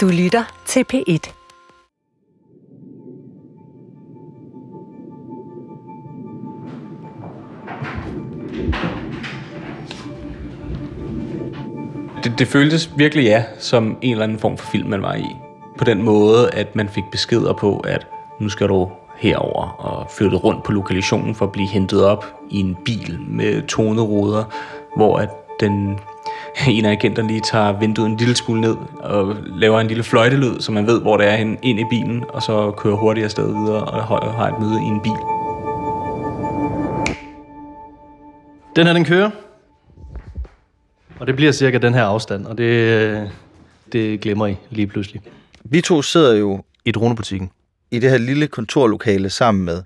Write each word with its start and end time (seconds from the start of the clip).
Du 0.00 0.08
lytter 0.08 0.62
til 0.66 0.84
P1. 0.92 1.32
Det, 12.24 12.38
det 12.38 12.48
føltes 12.48 12.90
virkelig, 12.96 13.24
ja, 13.24 13.44
som 13.58 13.98
en 14.02 14.12
eller 14.12 14.24
anden 14.24 14.38
form 14.38 14.56
for 14.56 14.66
film, 14.66 14.88
man 14.88 15.02
var 15.02 15.14
i. 15.14 15.36
På 15.78 15.84
den 15.84 16.02
måde, 16.02 16.50
at 16.50 16.76
man 16.76 16.88
fik 16.88 17.04
beskeder 17.12 17.52
på, 17.52 17.78
at 17.78 18.06
nu 18.40 18.48
skal 18.48 18.68
du 18.68 18.90
herover 19.16 19.68
og 19.68 20.10
flytte 20.10 20.36
rundt 20.36 20.64
på 20.64 20.72
lokationen 20.72 21.34
for 21.34 21.46
at 21.46 21.52
blive 21.52 21.68
hentet 21.68 22.04
op 22.04 22.26
i 22.50 22.60
en 22.60 22.76
bil 22.84 23.18
med 23.28 23.66
toneruder, 23.66 24.44
hvor 24.96 25.16
at 25.16 25.30
den 25.60 25.98
en 26.68 26.84
af 26.84 26.90
agenterne 26.90 27.28
lige 27.28 27.40
tager 27.40 27.78
vinduet 27.78 28.06
en 28.06 28.16
lille 28.16 28.36
smule 28.36 28.60
ned 28.60 28.76
og 29.00 29.36
laver 29.46 29.80
en 29.80 29.86
lille 29.86 30.02
fløjtelyd, 30.02 30.60
så 30.60 30.72
man 30.72 30.86
ved, 30.86 31.00
hvor 31.00 31.16
det 31.16 31.26
er 31.26 31.36
hen 31.36 31.58
ind 31.62 31.80
i 31.80 31.84
bilen, 31.90 32.24
og 32.28 32.42
så 32.42 32.70
kører 32.76 32.96
hurtigt 32.96 33.24
afsted 33.24 33.46
videre 33.46 33.84
og 33.84 34.34
har 34.34 34.48
et 34.48 34.60
møde 34.60 34.82
i 34.82 34.86
en 34.86 35.00
bil. 35.00 35.12
Den 38.76 38.86
her, 38.86 38.92
den 38.92 39.04
kører. 39.04 39.30
Og 41.20 41.26
det 41.26 41.36
bliver 41.36 41.52
cirka 41.52 41.78
den 41.78 41.94
her 41.94 42.04
afstand, 42.04 42.46
og 42.46 42.58
det, 42.58 43.30
det 43.92 44.20
glemmer 44.20 44.46
I 44.46 44.56
lige 44.70 44.86
pludselig. 44.86 45.22
Vi 45.64 45.80
to 45.80 46.02
sidder 46.02 46.34
jo 46.36 46.64
I 46.84 46.92
dronebutikken. 46.92 47.50
i 47.90 47.98
det 47.98 48.10
her 48.10 48.18
lille 48.18 48.46
kontorlokale 48.46 49.30
sammen 49.30 49.64
med 49.64 49.82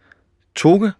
Toge, 0.54 0.92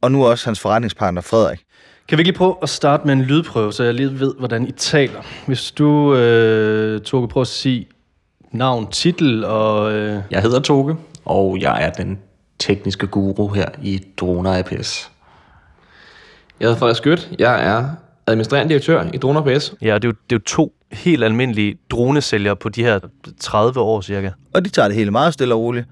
og 0.00 0.12
nu 0.12 0.26
også 0.26 0.46
hans 0.46 0.60
forretningspartner 0.60 1.20
Frederik. 1.20 1.64
Kan 2.08 2.18
vi 2.18 2.20
ikke 2.20 2.28
lige 2.28 2.36
prøve 2.38 2.56
at 2.62 2.68
starte 2.68 3.06
med 3.06 3.14
en 3.14 3.22
lydprøve, 3.22 3.72
så 3.72 3.84
jeg 3.84 3.94
lige 3.94 4.20
ved, 4.20 4.34
hvordan 4.38 4.66
I 4.66 4.70
taler? 4.70 5.20
Hvis 5.46 5.70
du, 5.70 6.14
øh, 6.14 7.00
Toge, 7.00 7.28
prøver 7.28 7.42
at 7.42 7.48
sige 7.48 7.86
navn, 8.52 8.86
titel 8.90 9.44
og... 9.44 9.92
Øh, 9.92 10.22
Jeg 10.30 10.42
hedder 10.42 10.60
Toge, 10.60 10.96
og 11.24 11.58
jeg 11.60 11.84
er 11.84 11.90
den 11.90 12.18
tekniske 12.58 13.06
guru 13.06 13.48
her 13.48 13.66
i 13.82 14.00
Droner 14.16 14.58
APS. 14.58 15.10
Jeg 16.60 16.66
hedder 16.66 16.78
Frederik 16.78 16.96
Skødt. 16.96 17.30
Jeg 17.38 17.66
er 17.66 17.88
administrerende 18.26 18.68
direktør 18.68 19.04
i 19.14 19.16
Droner 19.16 19.40
PS. 19.58 19.74
ja, 19.82 19.94
det 19.94 20.04
er, 20.04 20.08
jo, 20.08 20.12
det 20.30 20.36
er 20.36 20.36
jo 20.36 20.38
to 20.46 20.72
helt 20.92 21.24
almindelige 21.24 21.78
dronesælgere 21.90 22.56
på 22.56 22.68
de 22.68 22.82
her 22.84 22.98
30 23.40 23.80
år 23.80 24.00
cirka. 24.00 24.30
Og 24.54 24.64
de 24.64 24.70
tager 24.70 24.88
det 24.88 24.96
hele 24.96 25.10
meget 25.10 25.34
stille 25.34 25.54
og 25.54 25.60
roligt. 25.60 25.86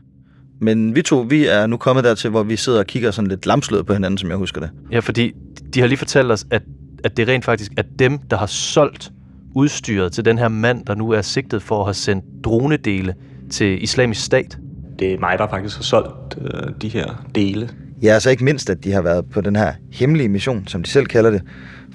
Men 0.61 0.95
vi 0.95 1.03
to, 1.03 1.27
vi 1.29 1.47
er 1.47 1.67
nu 1.67 1.77
kommet 1.77 2.05
dertil, 2.05 2.31
hvor 2.31 2.43
vi 2.43 2.57
sidder 2.57 2.79
og 2.79 2.87
kigger 2.87 3.11
sådan 3.11 3.29
lidt 3.29 3.47
lamslået 3.47 3.87
på 3.87 3.93
hinanden, 3.93 4.19
som 4.19 4.29
jeg 4.31 4.37
husker 4.39 4.61
det. 4.61 4.71
Ja, 4.93 4.99
fordi 4.99 5.33
de 5.75 5.81
har 5.81 5.87
lige 5.87 5.99
fortalt 5.99 6.33
os, 6.33 6.47
at, 6.51 6.63
at 7.05 7.17
det 7.17 7.29
rent 7.29 7.45
faktisk 7.45 7.73
er 7.77 7.83
dem, 7.99 8.19
der 8.19 8.37
har 8.37 8.47
solgt 8.47 9.13
udstyret 9.55 10.13
til 10.13 10.25
den 10.25 10.39
her 10.39 10.49
mand, 10.49 10.85
der 10.87 10.95
nu 10.95 11.11
er 11.11 11.23
sigtet 11.23 11.63
for 11.63 11.79
at 11.81 11.87
have 11.87 11.95
sendt 11.95 12.25
dronedele 12.45 13.15
til 13.51 13.83
islamisk 13.83 14.25
stat. 14.25 14.59
Det 14.99 15.13
er 15.13 15.19
mig, 15.19 15.39
der 15.39 15.49
faktisk 15.49 15.77
har 15.77 15.83
solgt 15.83 16.39
øh, 16.41 16.73
de 16.83 16.89
her 16.89 17.25
dele. 17.35 17.69
Ja, 18.03 18.09
altså 18.09 18.31
ikke 18.31 18.45
mindst, 18.45 18.71
at 18.71 18.85
de 18.85 18.93
har 18.93 19.03
været 19.03 19.25
på 19.31 19.41
den 19.41 19.57
her 19.57 19.73
hemmelige 19.93 20.29
mission, 20.29 20.67
som 20.67 20.83
de 20.83 20.91
selv 20.91 21.07
kalder 21.07 21.31
det, 21.31 21.43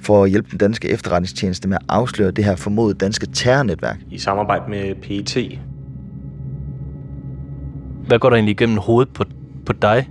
for 0.02 0.24
at 0.24 0.30
hjælpe 0.30 0.50
den 0.50 0.58
danske 0.58 0.88
efterretningstjeneste 0.88 1.68
med 1.68 1.76
at 1.76 1.82
afsløre 1.88 2.30
det 2.30 2.44
her 2.44 2.56
formodede 2.56 2.98
danske 2.98 3.26
terrornetværk. 3.26 3.98
i 4.10 4.18
samarbejde 4.18 4.64
med 4.68 4.94
PET. 4.94 5.58
Hvad 8.06 8.18
går 8.18 8.30
der 8.30 8.36
egentlig 8.36 8.52
igennem 8.52 8.78
hovedet 8.78 9.14
på, 9.14 9.24
på 9.66 9.72
dig, 9.72 10.08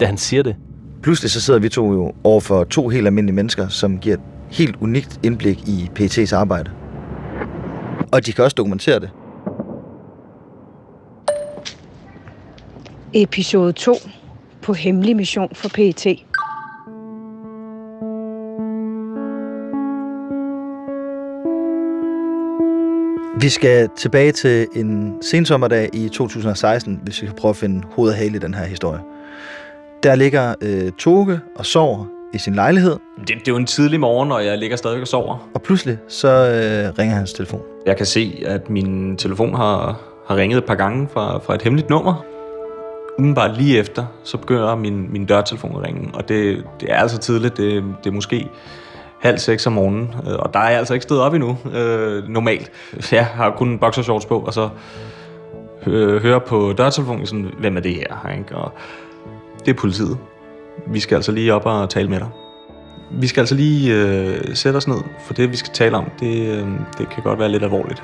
da 0.00 0.06
han 0.06 0.16
siger 0.16 0.42
det? 0.42 0.56
Pludselig 1.02 1.30
så 1.30 1.40
sidder 1.40 1.60
vi 1.60 1.68
to 1.68 1.92
jo 1.92 2.12
over 2.24 2.40
for 2.40 2.64
to 2.64 2.88
helt 2.88 3.06
almindelige 3.06 3.34
mennesker, 3.34 3.68
som 3.68 3.98
giver 3.98 4.16
et 4.16 4.22
helt 4.50 4.76
unikt 4.80 5.20
indblik 5.22 5.68
i 5.68 5.90
PET's 5.98 6.34
arbejde. 6.34 6.70
Og 8.12 8.26
de 8.26 8.32
kan 8.32 8.44
også 8.44 8.54
dokumentere 8.54 9.00
det. 9.00 9.10
Episode 13.14 13.72
2 13.72 13.94
på 14.62 14.72
hemmelig 14.72 15.16
mission 15.16 15.48
for 15.54 15.68
PET. 15.68 16.06
Vi 23.40 23.48
skal 23.48 23.88
tilbage 23.96 24.32
til 24.32 24.66
en 24.74 25.14
sensommerdag 25.22 25.90
i 25.92 26.08
2016, 26.08 27.00
hvis 27.02 27.22
vi 27.22 27.26
kan 27.26 27.36
prøve 27.36 27.50
at 27.50 27.56
finde 27.56 27.82
hoved 27.90 28.10
og 28.10 28.16
hale 28.16 28.36
i 28.36 28.38
den 28.38 28.54
her 28.54 28.64
historie. 28.64 29.00
Der 30.02 30.14
ligger 30.14 30.54
øh, 30.62 30.92
Toge 30.98 31.40
og 31.56 31.66
sover 31.66 32.04
i 32.34 32.38
sin 32.38 32.54
lejlighed, 32.54 32.96
Det, 33.18 33.28
det 33.28 33.34
er 33.48 33.52
jo 33.52 33.56
en 33.56 33.66
tidlig 33.66 34.00
morgen, 34.00 34.32
og 34.32 34.44
jeg 34.46 34.58
ligger 34.58 34.76
stadig 34.76 35.00
og 35.00 35.06
sover. 35.08 35.48
og 35.54 35.62
pludselig 35.62 35.98
så 36.08 36.28
øh, 36.28 36.98
ringer 36.98 37.16
hans 37.16 37.32
telefon. 37.32 37.60
Jeg 37.86 37.96
kan 37.96 38.06
se, 38.06 38.42
at 38.46 38.70
min 38.70 39.16
telefon 39.16 39.54
har, 39.54 40.00
har 40.28 40.36
ringet 40.36 40.58
et 40.58 40.64
par 40.64 40.74
gange 40.74 41.08
fra, 41.12 41.38
fra 41.38 41.54
et 41.54 41.62
hemmeligt 41.62 41.90
nummer. 41.90 42.24
Umiddelbart 43.18 43.56
lige 43.58 43.78
efter, 43.78 44.04
så 44.24 44.36
begynder 44.38 44.74
min, 44.76 45.12
min 45.12 45.26
dørtelefon 45.26 45.76
at 45.76 45.82
ringe. 45.86 46.10
Og 46.14 46.28
det, 46.28 46.64
det 46.80 46.92
er 46.92 46.96
altså 46.96 47.18
tidligt. 47.18 47.56
Det, 47.56 47.84
det 48.04 48.10
er 48.10 48.14
måske 48.14 48.48
halv 49.20 49.38
seks 49.38 49.66
om 49.66 49.72
morgenen. 49.72 50.14
øh, 50.28 50.34
Og 50.38 50.54
der 50.54 50.60
er 50.60 50.68
jeg 50.70 50.78
altså 50.78 50.94
ikke 50.94 51.02
stået 51.02 51.20
op 51.20 51.34
endnu, 51.34 51.58
øh, 51.74 52.28
normalt. 52.28 52.70
Jeg 53.12 53.26
har 53.26 53.50
kun 53.50 53.78
boxershorts 53.78 54.26
på, 54.26 54.38
og 54.38 54.54
så 54.54 54.68
hø- 55.82 56.18
hører 56.18 56.38
på 56.38 56.72
dørtelefonen 56.78 57.26
sådan, 57.26 57.50
hvem 57.58 57.76
er 57.76 57.80
det 57.80 57.94
her? 57.94 58.30
Ikke? 58.38 58.56
Og 58.56 58.72
det 59.64 59.70
er 59.70 59.80
politiet. 59.80 60.18
Vi 60.86 61.00
skal 61.00 61.14
altså 61.14 61.32
lige 61.32 61.54
op 61.54 61.66
og 61.66 61.90
tale 61.90 62.08
med 62.08 62.18
dig. 62.18 62.28
Vi 63.10 63.26
skal 63.26 63.40
altså 63.40 63.54
lige 63.54 63.94
øh, 63.94 64.54
sætte 64.54 64.76
os 64.76 64.88
ned, 64.88 65.00
for 65.26 65.34
det 65.34 65.50
vi 65.50 65.56
skal 65.56 65.72
tale 65.72 65.96
om, 65.96 66.10
det, 66.20 66.48
øh, 66.48 66.66
det 66.98 67.08
kan 67.08 67.22
godt 67.22 67.38
være 67.38 67.48
lidt 67.48 67.62
alvorligt. 67.62 68.02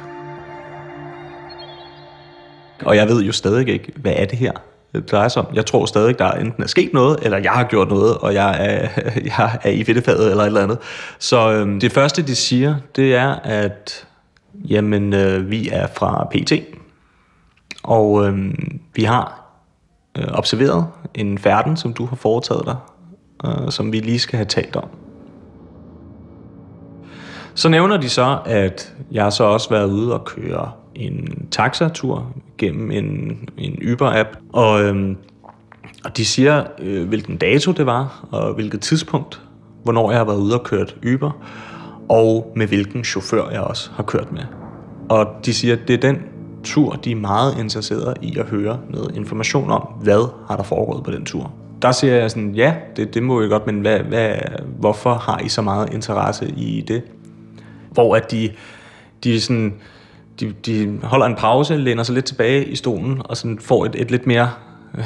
Og 2.85 2.97
jeg 2.97 3.09
ved 3.09 3.23
jo 3.23 3.33
stadig 3.33 3.69
ikke, 3.69 3.93
hvad 3.97 4.13
er 4.17 4.25
det 4.25 4.39
her 4.39 4.53
det 4.93 5.11
drejer 5.11 5.29
sig 5.29 5.47
om. 5.47 5.55
Jeg 5.55 5.67
tror 5.67 5.87
stadig, 5.87 6.19
der 6.19 6.33
enten 6.33 6.63
er 6.63 6.67
sket 6.67 6.93
noget, 6.93 7.19
eller 7.23 7.39
jeg 7.39 7.53
har 7.53 7.65
gjort 7.65 7.89
noget, 7.89 8.17
og 8.17 8.35
jeg 8.35 8.67
er, 8.67 8.89
jeg 9.39 9.59
er 9.63 9.71
i 9.71 9.85
fedtefaget 9.85 10.31
eller 10.31 10.43
et 10.43 10.47
eller 10.47 10.63
andet. 10.63 10.79
Så 11.19 11.53
øh, 11.53 11.81
det 11.81 11.93
første, 11.93 12.23
de 12.23 12.35
siger, 12.35 12.77
det 12.97 13.15
er, 13.15 13.35
at 13.35 14.07
jamen, 14.69 15.13
øh, 15.15 15.51
vi 15.51 15.69
er 15.73 15.87
fra 15.95 16.29
PT, 16.35 16.53
og 17.83 18.27
øh, 18.27 18.55
vi 18.95 19.05
har 19.05 19.38
øh, 20.19 20.29
observeret 20.33 20.87
en 21.15 21.39
færden, 21.39 21.77
som 21.77 21.93
du 21.93 22.07
har 22.07 22.17
foretaget 22.17 22.63
dig, 22.67 22.77
øh, 23.45 23.71
som 23.71 23.93
vi 23.93 24.01
lige 24.01 24.19
skal 24.19 24.37
have 24.37 24.47
talt 24.47 24.77
om. 24.77 24.89
Så 27.55 27.69
nævner 27.69 27.97
de 27.97 28.09
så, 28.09 28.39
at 28.45 28.95
jeg 29.13 29.33
så 29.33 29.45
også 29.45 29.71
været 29.71 29.91
ude 29.91 30.15
og 30.15 30.25
køre 30.25 30.73
en 30.95 31.49
taxatur 31.51 32.33
gennem 32.59 32.91
en, 32.91 33.39
en 33.59 33.93
Uber-app, 33.93 34.29
og, 34.53 34.83
øhm, 34.83 35.17
og 36.05 36.17
de 36.17 36.25
siger, 36.25 36.65
øh, 36.79 37.09
hvilken 37.09 37.37
dato 37.37 37.73
det 37.73 37.87
var, 37.87 38.29
og 38.31 38.55
hvilket 38.55 38.81
tidspunkt, 38.81 39.43
hvornår 39.83 40.11
jeg 40.11 40.21
har 40.21 40.25
været 40.25 40.39
ude 40.39 40.55
og 40.55 40.65
kørt 40.65 40.97
Uber, 41.15 41.31
og 42.09 42.53
med 42.57 42.67
hvilken 42.67 43.05
chauffør 43.05 43.51
jeg 43.51 43.61
også 43.61 43.91
har 43.95 44.03
kørt 44.03 44.33
med. 44.33 44.43
Og 45.09 45.27
de 45.45 45.55
siger, 45.55 45.75
at 45.75 45.89
det 45.89 45.95
er 45.95 46.13
den 46.13 46.23
tur, 46.65 46.93
de 46.93 47.11
er 47.11 47.17
meget 47.17 47.59
interesserede 47.59 48.15
i 48.23 48.39
at 48.39 48.47
høre 48.47 48.79
noget 48.91 49.17
information 49.17 49.71
om, 49.71 49.83
hvad 50.03 50.31
har 50.49 50.57
der 50.57 50.63
foregået 50.63 51.05
på 51.05 51.11
den 51.11 51.25
tur. 51.25 51.53
Der 51.83 51.93
siger 51.93 52.15
jeg 52.15 52.31
sådan, 52.31 52.55
ja, 52.55 52.75
det, 52.97 53.15
det 53.15 53.23
må 53.23 53.41
jeg 53.41 53.51
godt, 53.51 53.67
men 53.67 53.81
hvad, 53.81 53.99
hvad, 54.01 54.35
hvorfor 54.79 55.15
har 55.15 55.39
I 55.39 55.49
så 55.49 55.63
meget 55.63 55.93
interesse 55.93 56.55
i 56.57 56.85
det? 56.89 57.03
Hvor 57.91 58.17
at 58.17 58.31
de, 58.31 58.51
de, 59.25 59.41
sådan, 59.41 59.75
de, 60.41 60.55
de 60.67 60.99
holder 61.03 61.27
en 61.27 61.35
pause, 61.35 61.77
læner 61.77 62.03
sig 62.03 62.15
lidt 62.15 62.25
tilbage 62.25 62.65
i 62.65 62.77
stolen, 62.77 63.23
og 63.25 63.37
sådan 63.37 63.59
får 63.59 63.85
et, 63.85 63.95
et 63.99 64.11
lidt 64.11 64.27
mere 64.27 64.51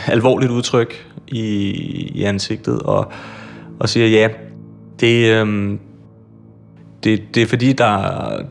alvorligt 0.07 0.53
udtryk 0.53 1.07
i, 1.29 1.71
i 2.15 2.25
ansigtet, 2.25 2.83
og, 2.83 3.13
og 3.81 3.89
siger, 3.89 4.07
ja, 4.09 4.29
det, 5.01 5.33
øhm, 5.33 5.81
det, 7.05 7.23
det 7.35 7.43
er 7.43 7.47
fordi, 7.47 7.73
der, 7.73 8.43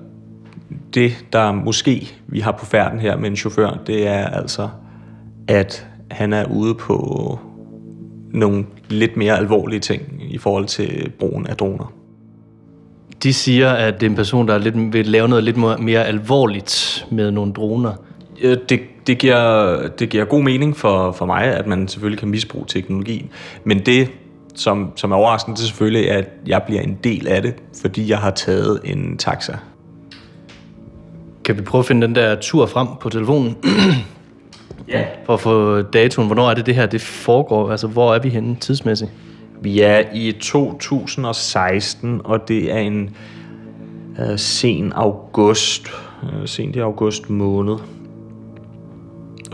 det, 0.94 1.26
der 1.34 1.52
måske 1.52 2.14
vi 2.28 2.40
har 2.40 2.52
på 2.52 2.66
færden 2.66 3.00
her 3.00 3.18
med 3.18 3.30
en 3.30 3.36
chauffør, 3.36 3.80
det 3.88 4.08
er 4.08 4.28
altså, 4.28 4.70
at 5.48 5.88
han 6.12 6.34
er 6.34 6.46
ude 6.46 6.76
på 6.76 7.40
nogle 8.32 8.66
lidt 8.90 9.18
mere 9.18 9.38
alvorlige 9.38 9.80
ting 9.80 10.02
i 10.34 10.38
forhold 10.38 10.66
til 10.66 11.12
brugen 11.20 11.48
af 11.48 11.58
droner. 11.58 11.94
De 13.24 13.34
siger, 13.34 13.70
at 13.70 13.94
det 13.94 14.06
er 14.06 14.10
en 14.10 14.16
person, 14.16 14.48
der 14.48 14.54
er 14.54 14.58
lidt, 14.58 14.94
vil 14.94 15.06
lave 15.08 15.28
noget 15.28 15.44
lidt 15.44 15.58
mere- 15.58 16.06
alvorligt 16.06 17.08
med 17.12 17.32
nogle 17.32 17.54
droner. 17.54 17.94
Det, 18.70 18.82
det, 19.08 19.18
giver, 19.18 19.88
det 19.88 20.10
giver 20.10 20.26
god 20.26 20.44
mening 20.44 20.78
for, 20.78 21.12
for 21.12 21.26
mig, 21.26 21.44
at 21.44 21.68
man 21.68 21.88
selvfølgelig 21.88 22.20
kan 22.20 22.30
misbruge 22.30 22.66
teknologien. 22.68 23.30
Men 23.64 23.80
det, 23.80 24.12
som, 24.56 24.92
som 24.96 25.12
er 25.12 25.16
overraskende, 25.16 25.56
det 25.56 25.64
er 25.64 25.68
selvfølgelig, 25.68 26.12
at 26.12 26.30
jeg 26.48 26.64
bliver 26.66 26.82
en 26.82 26.98
del 27.04 27.28
af 27.28 27.42
det, 27.42 27.54
fordi 27.82 28.10
jeg 28.10 28.18
har 28.18 28.32
taget 28.32 28.80
en 28.84 29.18
taxa. 29.18 29.58
Kan 31.46 31.58
vi 31.58 31.62
prøve 31.62 31.80
at 31.80 31.86
finde 31.86 32.08
den 32.08 32.16
der 32.16 32.36
tur 32.36 32.66
frem 32.66 32.88
på 33.02 33.10
telefonen? 33.10 33.58
Ja. 34.88 35.06
For 35.26 35.34
at 35.34 35.40
få 35.40 35.82
datoen. 35.82 36.28
Hvornår 36.28 36.50
er 36.50 36.54
det 36.54 36.66
det 36.66 36.76
her, 36.76 36.86
det 36.86 37.02
foregår? 37.02 37.72
Altså, 37.72 37.88
hvor 37.88 38.16
er 38.16 38.20
vi 38.20 38.30
henne 38.30 38.56
tidsmæssigt? 38.56 39.12
Vi 39.62 39.82
er 39.82 40.04
i 40.14 40.32
2016, 40.32 42.22
og 42.24 42.48
det 42.48 42.72
er 42.72 42.78
en 42.78 43.16
øh, 44.20 44.38
sen 44.40 44.94
august 44.96 45.88
øh, 46.24 46.48
sent 46.48 46.76
i 46.76 46.80
august 46.80 47.30
måned. 47.30 47.76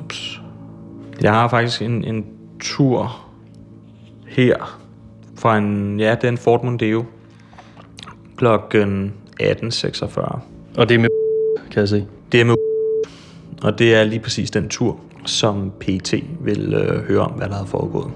Ups. 0.04 0.42
Jeg 1.22 1.32
har 1.32 1.48
faktisk 1.48 1.82
en, 1.82 2.04
en 2.04 2.26
tur 2.60 3.26
her 4.28 4.80
fra 5.36 5.58
en, 5.58 6.00
ja, 6.00 6.16
det 6.16 6.24
er 6.24 6.30
en 6.30 6.38
Ford 6.38 6.64
Mondeo 6.64 7.06
klokken 8.38 9.14
18.46. 9.44 10.40
Og 10.78 10.90
det 10.90 10.96
er 10.96 11.00
med 11.00 11.27
kan 11.72 11.80
jeg 11.80 11.90
se. 11.90 12.08
Det 12.32 12.42
er 12.42 12.46
med 12.46 12.56
og 13.66 13.80
det 13.80 13.96
er 13.96 14.04
lige 14.04 14.20
præcis 14.20 14.52
den 14.52 14.70
tur, 14.70 15.00
som 15.26 15.72
PT 15.80 16.14
vil 16.40 16.74
øh, 16.74 17.04
høre 17.04 17.20
om, 17.20 17.32
hvad 17.32 17.50
der 17.50 17.56
har 17.56 17.66
foregået. 17.66 18.12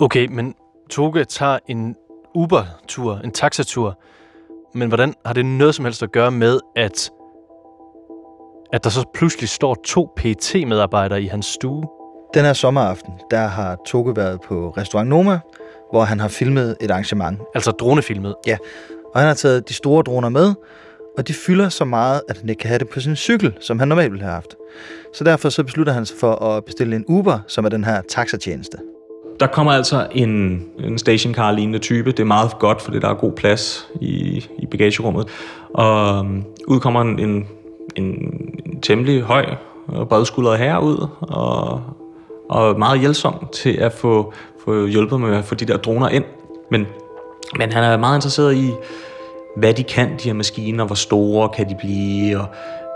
Okay, 0.00 0.26
men 0.30 0.54
Toge 0.90 1.24
tager 1.24 1.58
en 1.68 1.96
Uber-tur, 2.34 3.18
en 3.24 3.30
taxatur. 3.30 4.00
Men 4.74 4.88
hvordan 4.88 5.14
har 5.26 5.32
det 5.32 5.46
noget 5.46 5.74
som 5.74 5.84
helst 5.84 6.02
at 6.02 6.12
gøre 6.12 6.30
med, 6.30 6.60
at, 6.76 7.10
at 8.72 8.84
der 8.84 8.90
så 8.90 9.04
pludselig 9.14 9.48
står 9.48 9.76
to 9.84 10.12
PT-medarbejdere 10.16 11.22
i 11.22 11.26
hans 11.26 11.46
stue? 11.46 11.84
Den 12.34 12.44
her 12.44 12.52
sommeraften, 12.52 13.12
der 13.30 13.46
har 13.46 13.76
Toge 13.86 14.16
været 14.16 14.40
på 14.40 14.70
Restaurant 14.70 15.08
Noma, 15.08 15.38
hvor 15.90 16.04
han 16.04 16.20
har 16.20 16.28
filmet 16.28 16.76
et 16.80 16.90
arrangement. 16.90 17.40
Altså 17.54 17.70
dronefilmet. 17.70 18.34
Ja, 18.46 18.56
og 19.14 19.20
han 19.20 19.26
har 19.26 19.34
taget 19.34 19.68
de 19.68 19.74
store 19.74 20.02
droner 20.02 20.28
med, 20.28 20.54
og 21.18 21.28
de 21.28 21.34
fylder 21.34 21.68
så 21.68 21.84
meget, 21.84 22.20
at 22.28 22.38
han 22.38 22.48
ikke 22.48 22.60
kan 22.60 22.68
have 22.68 22.78
det 22.78 22.88
på 22.88 23.00
sin 23.00 23.16
cykel, 23.16 23.54
som 23.60 23.78
han 23.78 23.88
normalt 23.88 24.12
ville 24.12 24.24
have 24.24 24.34
haft. 24.34 24.54
Så 25.14 25.24
derfor 25.24 25.48
så 25.48 25.64
beslutter 25.64 25.92
han 25.92 26.06
sig 26.06 26.16
for 26.20 26.44
at 26.44 26.64
bestille 26.64 26.96
en 26.96 27.04
Uber, 27.08 27.38
som 27.46 27.64
er 27.64 27.68
den 27.68 27.84
her 27.84 28.02
taxatjeneste. 28.08 28.78
Der 29.40 29.46
kommer 29.46 29.72
altså 29.72 30.06
en, 30.12 30.62
en 30.78 30.98
stationcar-lignende 30.98 31.78
type. 31.78 32.10
Det 32.10 32.20
er 32.20 32.24
meget 32.24 32.58
godt, 32.58 32.82
fordi 32.82 32.98
der 32.98 33.08
er 33.08 33.14
god 33.14 33.32
plads 33.32 33.88
i, 34.00 34.44
i 34.58 34.66
bagagerummet. 34.70 35.28
Og 35.74 36.20
um, 36.20 36.44
ud 36.68 36.80
kommer 36.80 37.00
en, 37.00 37.18
en, 37.18 37.46
en 37.96 38.80
temmelig 38.82 39.22
høj 39.22 39.46
og 39.88 40.08
bredskuldret 40.08 40.58
herre 40.58 40.82
ud, 40.82 41.06
og, 41.20 41.82
og 42.50 42.78
meget 42.78 43.00
hjælpsom 43.00 43.48
til 43.52 43.72
at 43.72 43.92
få, 43.92 44.32
få 44.66 44.86
hjulpet 44.86 45.20
med 45.20 45.36
at 45.36 45.44
få 45.44 45.54
de 45.54 45.64
der 45.64 45.76
droner 45.76 46.08
ind. 46.08 46.24
Men, 46.70 46.86
men 47.58 47.72
han 47.72 47.84
er 47.84 47.96
meget 47.96 48.16
interesseret 48.16 48.56
i, 48.56 48.70
hvad 49.56 49.74
de 49.74 49.82
kan, 49.82 50.10
de 50.10 50.24
her 50.24 50.32
maskiner, 50.32 50.84
hvor 50.84 50.94
store 50.94 51.48
kan 51.48 51.68
de 51.68 51.74
blive, 51.74 52.40
og 52.40 52.46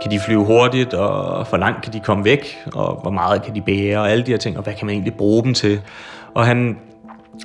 kan 0.02 0.10
de 0.10 0.20
flyve 0.20 0.44
hurtigt, 0.44 0.94
og 0.94 1.48
hvor 1.48 1.58
langt 1.58 1.82
kan 1.82 1.92
de 1.92 2.00
komme 2.00 2.24
væk, 2.24 2.58
og 2.74 3.00
hvor 3.02 3.10
meget 3.10 3.42
kan 3.42 3.54
de 3.54 3.60
bære, 3.60 3.98
og 3.98 4.10
alle 4.10 4.26
de 4.26 4.30
her 4.30 4.38
ting, 4.38 4.56
og 4.56 4.62
hvad 4.62 4.74
kan 4.74 4.86
man 4.86 4.92
egentlig 4.92 5.14
bruge 5.14 5.44
dem 5.44 5.54
til. 5.54 5.80
Og 6.34 6.46
han, 6.46 6.78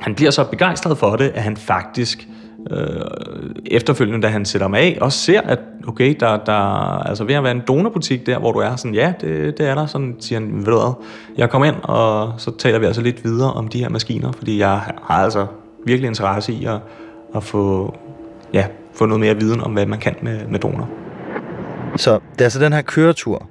han 0.02 0.16
bliver 0.16 0.32
så 0.32 0.44
begejstret 0.44 0.98
for 0.98 1.16
det, 1.16 1.32
at 1.36 1.42
han 1.42 1.58
faktisk 1.58 2.28
øh, 2.72 3.02
efterfølgende, 3.66 4.22
da 4.22 4.28
han 4.28 4.46
sætter 4.46 4.68
mig 4.68 4.80
af, 4.80 4.98
også 5.02 5.20
ser, 5.20 5.42
at 5.42 5.60
okay, 5.88 6.16
der, 6.20 6.38
der 6.38 6.54
altså 7.08 7.24
ved 7.24 7.36
at 7.36 7.44
være 7.44 7.52
en 7.52 7.62
donorbutik 7.68 8.26
der, 8.26 8.40
hvor 8.40 8.52
du 8.52 8.60
er 8.60 8.76
sådan, 8.76 8.96
ja, 8.96 9.14
det, 9.22 9.58
det 9.58 9.68
er 9.68 9.76
der, 9.76 9.86
sådan 9.86 10.16
siger 10.20 10.40
han, 10.40 10.58
ved 10.58 10.66
du 10.66 10.72
hvad, 10.72 10.94
jeg 11.38 11.50
kommer 11.50 11.66
ind, 11.66 11.76
og 11.84 12.34
så 12.38 12.58
taler 12.58 12.80
vi 12.80 12.86
altså 12.86 13.02
lidt 13.02 13.24
videre 13.24 13.54
om 13.54 13.68
de 13.68 13.80
her 13.80 13.90
maskiner, 13.90 14.32
fordi 14.32 14.60
jeg 14.60 14.82
har 15.04 15.24
altså 15.24 15.48
virkelig 15.86 16.08
interesse 16.08 16.54
i 16.54 16.66
at, 16.66 16.80
at 17.36 17.44
få, 17.44 17.96
ja, 18.54 18.68
få 18.94 19.06
noget 19.06 19.20
mere 19.20 19.36
viden 19.36 19.62
om, 19.62 19.74
hvad 19.74 19.86
man 19.86 20.00
kan 20.00 20.16
med, 20.22 20.48
med 20.48 20.60
droner. 20.60 20.86
Så 21.96 22.20
det 22.32 22.42
er 22.42 22.46
altså 22.46 22.60
den 22.60 22.74
her 22.74 22.82
køretur, 22.82 23.48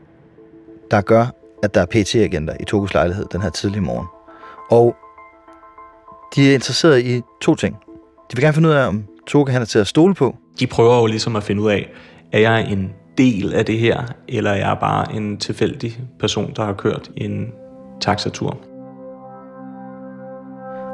der 0.91 1.01
gør, 1.01 1.27
at 1.63 1.75
der 1.75 1.81
er 1.81 1.87
PT-agenter 1.87 2.55
i 2.61 2.65
Tokos 2.65 2.95
lejlighed 2.95 3.27
den 3.33 3.43
her 3.43 3.51
tidlige 3.51 3.83
morgen. 3.83 4.07
Og 4.71 4.97
de 6.37 6.51
er 6.51 6.55
interesseret 6.55 7.01
i 7.01 7.23
to 7.41 7.55
ting. 7.55 7.84
De 8.35 8.37
vil 8.37 8.45
gerne 8.45 8.55
finde 8.55 8.69
ud 8.69 8.75
af, 8.75 8.89
om 8.89 9.05
Toge 9.27 9.51
han 9.51 9.63
er 9.63 9.67
til 9.67 9.79
at 9.79 9.87
stole 9.87 10.15
på. 10.15 10.37
De 10.61 10.67
prøver 10.67 10.99
jo 10.99 11.07
ligesom 11.07 11.37
at 11.37 11.43
finde 11.43 11.63
ud 11.63 11.71
af, 11.71 11.91
er 12.33 12.39
jeg 12.39 12.73
en 12.73 12.93
del 13.19 13.55
af 13.55 13.65
det 13.65 13.79
her, 13.79 14.03
eller 14.29 14.51
er 14.51 14.57
jeg 14.57 14.77
bare 14.81 15.15
en 15.15 15.37
tilfældig 15.37 16.01
person, 16.21 16.53
der 16.57 16.65
har 16.65 16.73
kørt 16.73 17.11
en 17.17 17.53
taxatur. 18.01 18.59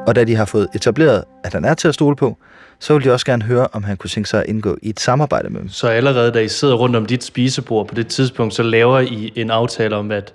Og 0.06 0.14
da 0.14 0.24
de 0.24 0.36
har 0.36 0.44
fået 0.44 0.68
etableret, 0.74 1.24
at 1.44 1.52
han 1.52 1.64
er 1.64 1.74
til 1.74 1.88
at 1.88 1.94
stole 1.94 2.16
på, 2.16 2.36
så 2.78 2.94
vil 2.94 3.04
de 3.04 3.12
også 3.12 3.26
gerne 3.26 3.42
høre, 3.42 3.66
om 3.72 3.84
han 3.84 3.96
kunne 3.96 4.10
tænke 4.10 4.28
sig 4.28 4.40
at 4.40 4.46
indgå 4.48 4.76
i 4.82 4.88
et 4.88 5.00
samarbejde 5.00 5.50
med 5.50 5.60
dem. 5.60 5.68
Så 5.68 5.88
allerede 5.88 6.32
da 6.32 6.40
I 6.40 6.48
sidder 6.48 6.74
rundt 6.74 6.96
om 6.96 7.06
dit 7.06 7.24
spisebord 7.24 7.88
på 7.88 7.94
det 7.94 8.06
tidspunkt, 8.06 8.54
så 8.54 8.62
laver 8.62 8.98
I 8.98 9.32
en 9.36 9.50
aftale 9.50 9.96
om, 9.96 10.10
at 10.10 10.34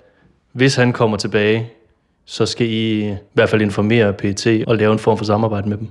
hvis 0.52 0.76
han 0.76 0.92
kommer 0.92 1.16
tilbage, 1.16 1.70
så 2.24 2.46
skal 2.46 2.66
I 2.66 3.10
i 3.10 3.16
hvert 3.34 3.48
fald 3.48 3.62
informere 3.62 4.12
PT 4.12 4.46
og 4.66 4.76
lave 4.76 4.92
en 4.92 4.98
form 4.98 5.18
for 5.18 5.24
samarbejde 5.24 5.68
med 5.68 5.76
dem. 5.76 5.88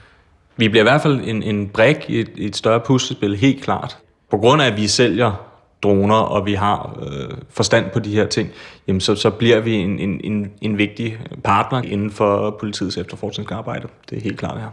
Vi 0.58 0.70
bliver 0.70 0.84
i 0.84 0.90
hvert 0.90 1.02
fald 1.02 1.22
en, 1.24 1.44
en 1.44 1.68
brik 1.68 2.06
i 2.08 2.20
et, 2.20 2.32
et 2.38 2.56
større 2.56 2.80
puslespil, 2.80 3.36
helt 3.36 3.64
klart. 3.64 3.98
På 4.32 4.38
grund 4.38 4.62
af, 4.62 4.68
at 4.68 4.78
vi 4.78 4.88
sælger 4.88 5.46
droner, 5.84 6.16
og 6.16 6.46
vi 6.46 6.54
har 6.54 7.00
øh, 7.02 7.38
forstand 7.50 7.86
på 7.94 8.00
de 8.00 8.16
her 8.16 8.28
ting, 8.28 8.50
jamen 8.88 9.02
så, 9.02 9.16
så 9.16 9.30
bliver 9.30 9.60
vi 9.60 9.74
en, 9.74 10.00
en, 10.00 10.22
en, 10.24 10.52
en 10.62 10.78
vigtig 10.78 11.18
partner 11.44 11.82
inden 11.82 12.12
for 12.12 12.58
politiets 12.60 12.98
efterforskningsarbejde. 12.98 13.88
Det 14.10 14.18
er 14.18 14.22
helt 14.22 14.40
klart 14.40 14.60
her. 14.60 14.70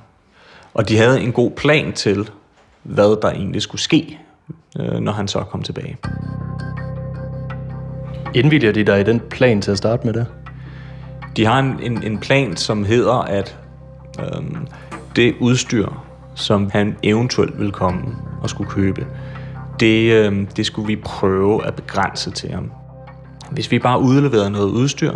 Og 0.74 0.88
de 0.88 0.96
havde 0.96 1.20
en 1.20 1.32
god 1.32 1.50
plan 1.50 1.92
til, 1.92 2.30
hvad 2.82 3.20
der 3.22 3.30
egentlig 3.30 3.62
skulle 3.62 3.80
ske, 3.80 4.18
øh, 4.80 4.92
når 4.92 5.12
han 5.12 5.28
så 5.28 5.40
kom 5.40 5.62
tilbage. 5.62 5.96
Indvilger 8.34 8.72
de 8.72 8.84
dig 8.84 9.00
i 9.00 9.04
den 9.04 9.20
plan 9.20 9.62
til 9.62 9.70
at 9.70 9.78
starte 9.78 10.06
med 10.06 10.14
det? 10.14 10.26
De 11.36 11.44
har 11.44 11.58
en, 11.58 11.80
en, 11.82 12.02
en 12.02 12.18
plan, 12.18 12.56
som 12.56 12.84
hedder, 12.84 13.14
at 13.14 13.58
øhm, 14.18 14.66
det 15.16 15.34
udstyr, 15.40 15.88
som 16.34 16.70
han 16.72 16.96
eventuelt 17.02 17.60
vil 17.60 17.72
komme 17.72 18.04
og 18.42 18.50
skulle 18.50 18.70
købe, 18.70 19.06
det, 19.80 20.12
øhm, 20.12 20.46
det 20.46 20.66
skulle 20.66 20.86
vi 20.86 20.96
prøve 20.96 21.66
at 21.66 21.74
begrænse 21.74 22.30
til 22.30 22.50
ham. 22.50 22.72
Hvis 23.50 23.70
vi 23.70 23.78
bare 23.78 24.00
udleverede 24.00 24.50
noget 24.50 24.70
udstyr, 24.70 25.12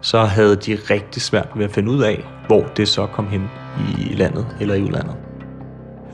så 0.00 0.24
havde 0.24 0.56
de 0.56 0.78
rigtig 0.90 1.22
svært 1.22 1.48
ved 1.56 1.64
at 1.64 1.70
finde 1.70 1.90
ud 1.90 2.02
af, 2.02 2.24
hvor 2.46 2.62
det 2.76 2.88
så 2.88 3.06
kom 3.06 3.28
hen 3.28 3.50
i 3.98 4.14
landet 4.14 4.46
eller 4.60 4.74
i 4.74 4.82
udlandet. 4.82 5.14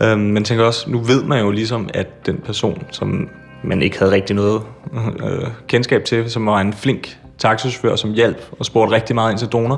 Øhm, 0.03 0.21
men 0.21 0.45
tænker 0.45 0.65
også, 0.65 0.91
nu 0.91 0.99
ved 0.99 1.23
man 1.25 1.41
jo 1.41 1.51
ligesom, 1.51 1.89
at 1.95 2.27
den 2.27 2.39
person, 2.45 2.85
som 2.91 3.29
man 3.65 3.83
ikke 3.83 3.99
havde 3.99 4.13
rigtig 4.13 4.37
noget 4.37 4.63
øh, 5.25 5.49
kendskab 5.67 6.05
til, 6.05 6.31
som 6.31 6.47
var 6.47 6.61
en 6.61 6.73
flink 6.73 7.19
taxichauffør, 7.39 7.97
som 7.97 8.13
hjalp 8.13 8.43
og 8.59 8.65
spurgte 8.65 8.95
rigtig 8.95 9.15
meget 9.15 9.31
ind 9.31 9.39
til 9.39 9.49
droner, 9.49 9.77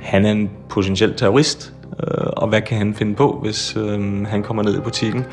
han 0.00 0.26
er 0.26 0.30
en 0.30 0.50
potentiel 0.68 1.14
terrorist, 1.14 1.74
øh, 2.02 2.26
og 2.36 2.48
hvad 2.48 2.62
kan 2.62 2.78
han 2.78 2.94
finde 2.94 3.14
på, 3.14 3.38
hvis 3.42 3.76
øh, 3.76 4.26
han 4.26 4.42
kommer 4.42 4.62
ned 4.62 4.76
i 4.78 4.80
butikken? 4.80 5.24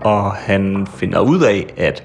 Og 0.00 0.32
han 0.32 0.86
finder 0.86 1.20
ud 1.20 1.42
af, 1.42 1.66
at 1.76 2.04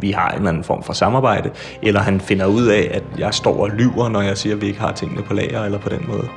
vi 0.00 0.10
har 0.10 0.28
en 0.30 0.36
eller 0.36 0.48
anden 0.48 0.64
form 0.64 0.82
for 0.82 0.92
samarbejde, 0.92 1.50
eller 1.82 2.00
han 2.00 2.20
finder 2.20 2.46
ud 2.46 2.66
af, 2.66 2.90
at 2.92 3.04
jeg 3.18 3.34
står 3.34 3.62
og 3.62 3.70
lyver, 3.70 4.08
når 4.08 4.20
jeg 4.20 4.38
siger, 4.38 4.54
at 4.54 4.60
vi 4.60 4.66
ikke 4.66 4.80
har 4.80 4.92
tingene 4.92 5.22
på 5.22 5.34
lager, 5.34 5.64
eller 5.64 5.78
på 5.78 5.88
den 5.88 6.04
måde. 6.08 6.28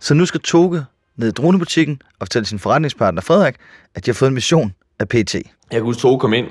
Så 0.00 0.14
nu 0.14 0.26
skal 0.26 0.40
Toge 0.40 0.84
ned 1.16 1.28
i 1.28 1.30
dronebutikken 1.30 2.02
og 2.20 2.26
fortælle 2.26 2.46
sin 2.46 2.58
forretningspartner 2.58 3.22
Frederik, 3.22 3.54
at 3.94 4.06
de 4.06 4.10
har 4.10 4.14
fået 4.14 4.28
en 4.28 4.34
mission 4.34 4.74
af 4.98 5.08
PT. 5.08 5.36
Jeg 5.74 5.80
kunne 5.82 5.88
huske, 5.88 6.00
Toge 6.00 6.18
kom 6.18 6.32
ind. 6.32 6.46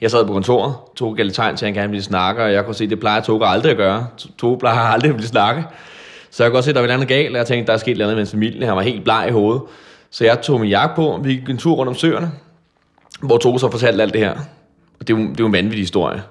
Jeg 0.00 0.10
sad 0.10 0.26
på 0.26 0.32
kontoret. 0.32 0.74
Toge 0.96 1.16
gav 1.16 1.24
lidt 1.24 1.34
tegn 1.34 1.56
til, 1.56 1.64
at 1.64 1.68
han 1.68 1.74
gerne 1.74 1.90
ville 1.90 2.04
snakke, 2.04 2.42
og 2.42 2.52
jeg 2.52 2.64
kunne 2.64 2.74
se, 2.74 2.84
at 2.84 2.90
det 2.90 3.00
plejer 3.00 3.20
Toge 3.20 3.46
aldrig 3.46 3.70
at 3.70 3.76
gøre. 3.76 4.06
Toge 4.38 4.58
plejer 4.58 4.78
aldrig 4.94 5.08
at 5.08 5.14
ville 5.14 5.28
snakke. 5.28 5.64
Så 6.30 6.42
jeg 6.44 6.50
kunne 6.50 6.58
også 6.58 6.66
se, 6.66 6.70
at 6.70 6.74
der 6.74 6.80
var 6.80 6.88
noget 6.88 7.08
galt, 7.08 7.30
og 7.30 7.38
jeg 7.38 7.46
tænkte, 7.46 7.66
der 7.66 7.72
er 7.72 7.78
sket 7.78 7.98
noget 7.98 8.12
med 8.12 8.20
hans 8.20 8.30
familie. 8.30 8.66
Han 8.66 8.76
var 8.76 8.82
helt 8.82 9.04
bleg 9.04 9.26
i 9.28 9.32
hovedet. 9.32 9.62
Så 10.10 10.24
jeg 10.24 10.40
tog 10.42 10.60
min 10.60 10.68
jakke 10.68 10.96
på, 10.96 11.06
og 11.06 11.24
vi 11.24 11.34
gik 11.34 11.48
en 11.48 11.58
tur 11.58 11.74
rundt 11.74 11.88
om 11.88 11.94
søerne, 11.94 12.32
hvor 13.22 13.38
Toge 13.38 13.60
så 13.60 13.70
fortalte 13.70 14.02
alt 14.02 14.12
det 14.12 14.20
her. 14.20 14.32
Og 15.00 15.08
det 15.08 15.14
er 15.14 15.18
jo, 15.18 15.24
det 15.24 15.30
er 15.30 15.40
jo 15.40 15.46
en 15.46 15.52
vanvittig 15.52 15.82
historie. 15.82 16.22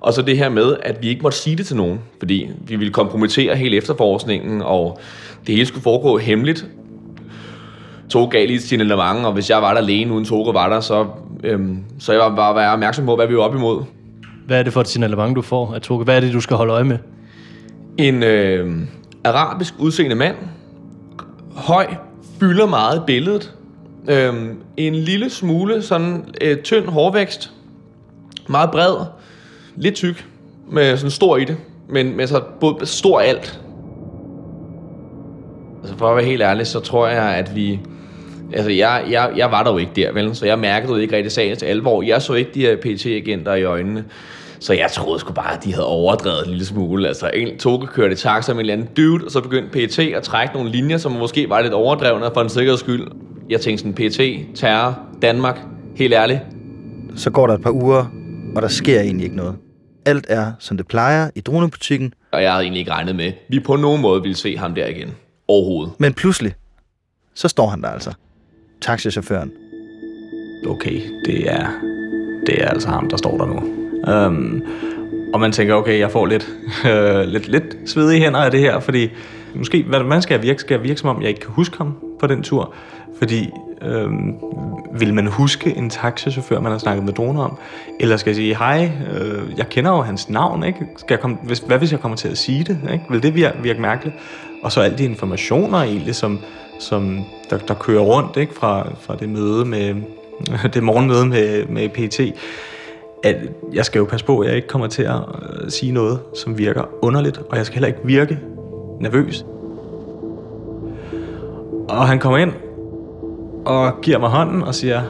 Og 0.00 0.12
så 0.12 0.22
det 0.22 0.38
her 0.38 0.48
med, 0.48 0.76
at 0.82 1.02
vi 1.02 1.08
ikke 1.08 1.22
måtte 1.22 1.38
sige 1.38 1.56
det 1.56 1.66
til 1.66 1.76
nogen, 1.76 2.00
fordi 2.18 2.50
vi 2.66 2.76
ville 2.76 2.92
kompromittere 2.92 3.56
hele 3.56 3.76
efterforskningen, 3.76 4.62
og 4.62 5.00
det 5.46 5.54
hele 5.54 5.66
skulle 5.66 5.82
foregå 5.82 6.18
hemmeligt. 6.18 6.66
Toge 8.10 8.30
gav 8.30 8.46
lige 8.46 8.60
sin 8.60 8.80
element, 8.80 9.26
og 9.26 9.32
hvis 9.32 9.50
jeg 9.50 9.62
var 9.62 9.72
der 9.72 9.80
alene, 9.80 10.12
uden 10.12 10.24
Toge 10.24 10.54
var 10.54 10.68
der, 10.68 10.80
så, 10.80 11.06
øhm, 11.42 11.84
så 11.98 12.12
jeg 12.12 12.20
var 12.20 12.36
bare 12.36 12.54
være 12.54 12.72
opmærksom 12.72 13.06
på, 13.06 13.16
hvad 13.16 13.26
vi 13.26 13.36
var 13.36 13.42
op 13.42 13.54
imod. 13.54 13.82
Hvad 14.46 14.58
er 14.58 14.62
det 14.62 14.72
for 14.72 14.80
et 14.80 14.88
signalement, 14.88 15.36
du 15.36 15.42
får 15.42 15.74
af 15.74 15.80
Toge? 15.80 16.04
Hvad 16.04 16.16
er 16.16 16.20
det, 16.20 16.32
du 16.32 16.40
skal 16.40 16.56
holde 16.56 16.72
øje 16.72 16.84
med? 16.84 16.98
En 17.98 18.22
øh, 18.22 18.72
arabisk 19.24 19.74
udseende 19.78 20.16
mand, 20.16 20.36
høj, 21.56 21.86
fylder 22.40 22.66
meget 22.66 23.02
billedet, 23.06 23.54
øh, 24.08 24.34
en 24.76 24.94
lille 24.94 25.30
smule 25.30 25.82
sådan 25.82 26.24
øh, 26.40 26.62
tynd 26.62 26.86
hårvækst, 26.86 27.52
meget 28.48 28.70
bred, 28.70 28.96
lidt 29.76 29.94
tyk, 29.94 30.26
med 30.70 30.96
sådan 30.96 31.10
stor 31.10 31.36
i 31.36 31.44
det, 31.44 31.56
men 31.88 32.16
med 32.16 32.26
så 32.26 32.42
både 32.60 32.86
stor 32.86 33.20
alt. 33.20 33.60
Altså 35.80 35.98
for 35.98 36.08
at 36.08 36.16
være 36.16 36.24
helt 36.24 36.42
ærlig, 36.42 36.66
så 36.66 36.80
tror 36.80 37.06
jeg, 37.06 37.34
at 37.34 37.56
vi... 37.56 37.80
Altså, 38.52 38.70
jeg, 38.70 39.04
jeg, 39.10 39.30
jeg 39.36 39.50
var 39.50 39.62
der 39.62 39.72
jo 39.72 39.78
ikke 39.78 39.92
der, 39.96 40.12
vel? 40.12 40.36
Så 40.36 40.46
jeg 40.46 40.58
mærkede 40.58 41.02
ikke 41.02 41.16
rigtig 41.16 41.32
sagens 41.32 41.62
alvor. 41.62 42.02
Jeg 42.02 42.22
så 42.22 42.34
ikke 42.34 42.50
de 42.54 42.60
her 42.60 42.76
PT-agenter 42.76 43.54
i 43.54 43.62
øjnene. 43.62 44.04
Så 44.60 44.72
jeg 44.72 44.90
troede 44.92 45.18
sgu 45.20 45.32
bare, 45.32 45.56
at 45.56 45.64
de 45.64 45.72
havde 45.72 45.86
overdrevet 45.86 46.44
en 46.44 46.50
lille 46.50 46.64
smule. 46.64 47.08
Altså, 47.08 47.30
en 47.34 47.58
tog 47.58 47.88
kørte 47.94 48.14
taxa 48.14 48.52
med 48.52 48.60
en 48.64 48.70
eller 48.70 48.72
anden 48.72 48.88
dude, 48.96 49.24
og 49.24 49.30
så 49.30 49.40
begyndte 49.40 49.86
PT 49.88 49.98
at 49.98 50.22
trække 50.22 50.54
nogle 50.54 50.70
linjer, 50.70 50.96
som 50.96 51.12
måske 51.12 51.48
var 51.48 51.60
lidt 51.60 51.72
overdrevne 51.72 52.30
for 52.34 52.40
en 52.40 52.48
sikkerheds 52.48 52.80
skyld. 52.80 53.08
Jeg 53.50 53.60
tænkte 53.60 53.82
sådan, 53.82 53.94
PT, 53.94 54.20
terror, 54.60 54.98
Danmark, 55.22 55.60
helt 55.96 56.14
ærligt. 56.14 56.40
Så 57.16 57.30
går 57.30 57.46
der 57.46 57.54
et 57.54 57.62
par 57.62 57.70
uger, 57.70 58.04
og 58.56 58.62
der 58.62 58.68
sker 58.68 59.00
egentlig 59.00 59.24
ikke 59.24 59.36
noget. 59.36 59.54
Alt 60.06 60.26
er, 60.28 60.52
som 60.58 60.76
det 60.76 60.86
plejer 60.86 61.30
i 61.34 61.40
dronebutikken, 61.40 62.14
Og 62.32 62.42
jeg 62.42 62.52
havde 62.52 62.62
egentlig 62.62 62.80
ikke 62.80 62.90
regnet 62.90 63.16
med, 63.16 63.24
at 63.24 63.34
vi 63.48 63.60
på 63.60 63.76
nogen 63.76 64.02
måde 64.02 64.22
ville 64.22 64.36
se 64.36 64.56
ham 64.56 64.74
der 64.74 64.86
igen. 64.86 65.10
Overhovedet. 65.48 65.92
men 65.98 66.14
pludselig, 66.14 66.52
så 67.34 67.48
står 67.48 67.66
han 67.68 67.82
der 67.82 67.88
altså. 67.88 68.12
Taxichaufføren. 68.82 69.52
okay, 70.66 71.00
det 71.24 71.50
er, 71.50 71.66
det 72.46 72.62
er 72.62 72.68
altså 72.68 72.88
ham, 72.88 73.08
der 73.08 73.16
står 73.16 73.38
der 73.38 73.46
nu. 73.46 73.62
Um, 74.26 74.62
og 75.34 75.40
man 75.40 75.52
tænker, 75.52 75.74
okay, 75.74 75.98
jeg 75.98 76.10
får 76.10 76.26
lidt, 76.26 76.48
øh, 76.90 77.20
lidt, 77.20 77.48
lidt 77.48 77.76
svedige 77.86 78.20
hænder 78.20 78.40
af 78.40 78.50
det 78.50 78.60
her, 78.60 78.80
fordi 78.80 79.10
måske, 79.54 79.82
hvad 79.82 80.02
man 80.02 80.22
skal 80.22 80.42
virke, 80.42 80.60
skal 80.60 80.74
jeg 80.74 80.82
virke 80.82 81.00
som 81.00 81.08
om, 81.08 81.20
jeg 81.20 81.28
ikke 81.28 81.40
kan 81.40 81.50
huske 81.50 81.78
ham 81.78 81.96
på 82.20 82.26
den 82.26 82.42
tur, 82.42 82.74
fordi 83.18 83.50
øh, 83.82 84.10
vil 85.00 85.14
man 85.14 85.26
huske 85.26 85.76
en 85.76 85.90
taxichauffør, 85.90 86.60
man 86.60 86.72
har 86.72 86.78
snakket 86.78 87.04
med 87.04 87.12
droner 87.12 87.42
om? 87.42 87.58
Eller 88.00 88.16
skal 88.16 88.30
jeg 88.30 88.36
sige, 88.36 88.56
hej, 88.56 88.90
øh, 89.12 89.58
jeg 89.58 89.68
kender 89.68 89.90
jo 89.90 90.00
hans 90.00 90.28
navn, 90.28 90.64
ikke? 90.64 90.86
Skal 90.96 91.14
jeg 91.14 91.20
komme, 91.20 91.36
hvis, 91.42 91.58
hvad 91.58 91.78
hvis 91.78 91.92
jeg 91.92 92.00
kommer 92.00 92.16
til 92.16 92.28
at 92.28 92.38
sige 92.38 92.64
det? 92.64 92.78
Ikke? 92.92 93.04
Vil 93.10 93.22
det 93.22 93.34
virke, 93.34 93.58
virke 93.62 93.80
mærkeligt? 93.80 94.16
Og 94.62 94.72
så 94.72 94.80
alle 94.80 94.98
de 94.98 95.04
informationer 95.04 95.78
egentlig, 95.78 96.14
som, 96.14 96.38
som 96.82 97.24
der, 97.50 97.58
der 97.58 97.74
kører 97.74 98.00
rundt 98.00 98.36
ikke? 98.36 98.54
Fra, 98.54 98.88
fra 99.00 99.16
det 99.16 99.28
møde 99.28 99.64
med, 99.64 99.94
det 100.74 100.82
morgenmøde 100.82 101.26
med, 101.26 101.66
med 101.66 101.88
PT, 101.88 102.20
at 103.24 103.36
jeg 103.72 103.84
skal 103.84 103.98
jo 103.98 104.04
passe 104.04 104.26
på, 104.26 104.38
at 104.38 104.48
jeg 104.48 104.56
ikke 104.56 104.68
kommer 104.68 104.86
til 104.86 105.02
at 105.02 105.16
øh, 105.16 105.70
sige 105.70 105.92
noget, 105.92 106.20
som 106.34 106.58
virker 106.58 106.82
underligt, 107.02 107.38
og 107.38 107.56
jeg 107.56 107.66
skal 107.66 107.74
heller 107.74 107.88
ikke 107.88 108.00
virke 108.04 108.38
nervøs. 109.00 109.44
Og 111.88 112.08
han 112.08 112.18
kommer 112.18 112.38
ind 112.38 112.52
og 113.66 114.00
giver 114.00 114.18
mig 114.18 114.30
hånden 114.30 114.62
og 114.62 114.74
siger, 114.74 115.02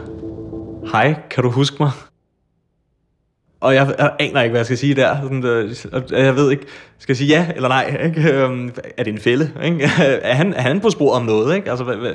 hej, 0.92 1.14
kan 1.30 1.44
du 1.44 1.50
huske 1.50 1.76
mig? 1.80 1.90
Og 3.62 3.74
jeg, 3.74 3.94
jeg 3.98 4.12
aner 4.18 4.42
ikke, 4.42 4.50
hvad 4.50 4.58
jeg 4.58 4.66
skal 4.66 4.78
sige 4.78 4.94
der. 4.94 5.16
Sådan, 5.22 5.44
øh, 5.44 6.24
jeg 6.24 6.36
ved 6.36 6.50
ikke, 6.50 6.66
skal 6.98 7.12
jeg 7.12 7.16
sige 7.16 7.28
ja 7.28 7.46
eller 7.56 7.68
nej? 7.68 8.00
Ikke? 8.04 8.32
Øh, 8.32 8.68
Er 8.96 9.04
det 9.04 9.12
en 9.12 9.18
fælde? 9.18 9.50
Ikke? 9.64 9.84
Er, 10.22 10.34
han, 10.34 10.54
er 10.54 10.60
han 10.60 10.80
på 10.80 10.90
sporet 10.90 11.20
om 11.20 11.26
noget? 11.26 11.56
Ikke? 11.56 11.70
Altså, 11.70 11.84
hvad, 11.84 11.96
hvad, 11.96 12.12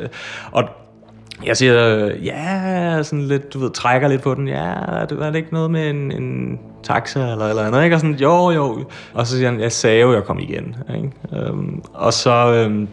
og 0.52 0.64
jeg 1.46 1.58
siger, 1.58 2.06
ja, 2.24 3.04
sådan 3.04 3.26
lidt, 3.26 3.54
du 3.54 3.60
ved, 3.60 3.72
trækker 3.72 4.08
lidt 4.08 4.22
på 4.22 4.34
den. 4.34 4.48
Ja, 4.48 4.74
det 5.10 5.20
var 5.20 5.26
det 5.26 5.36
ikke 5.36 5.54
noget 5.54 5.72
med 5.72 5.90
en, 5.90 6.12
en 6.12 6.60
taxa 6.84 7.32
eller 7.32 7.48
eller 7.48 7.64
andet, 7.64 7.84
ikke? 7.84 7.96
Og 7.96 8.00
sådan, 8.00 8.16
jo, 8.16 8.52
jo. 8.52 8.86
Og 9.14 9.28
så 9.28 9.36
siger 9.36 9.52
han, 9.52 9.60
jeg 9.60 9.72
sagde 9.72 10.02
jo, 10.02 10.14
jeg 10.14 10.24
kom 10.24 10.40
igen, 10.40 10.76
ikke? 10.96 11.12
Øhm, 11.34 11.82
og 11.94 12.14
så, 12.14 12.54
øhm, 12.54 12.88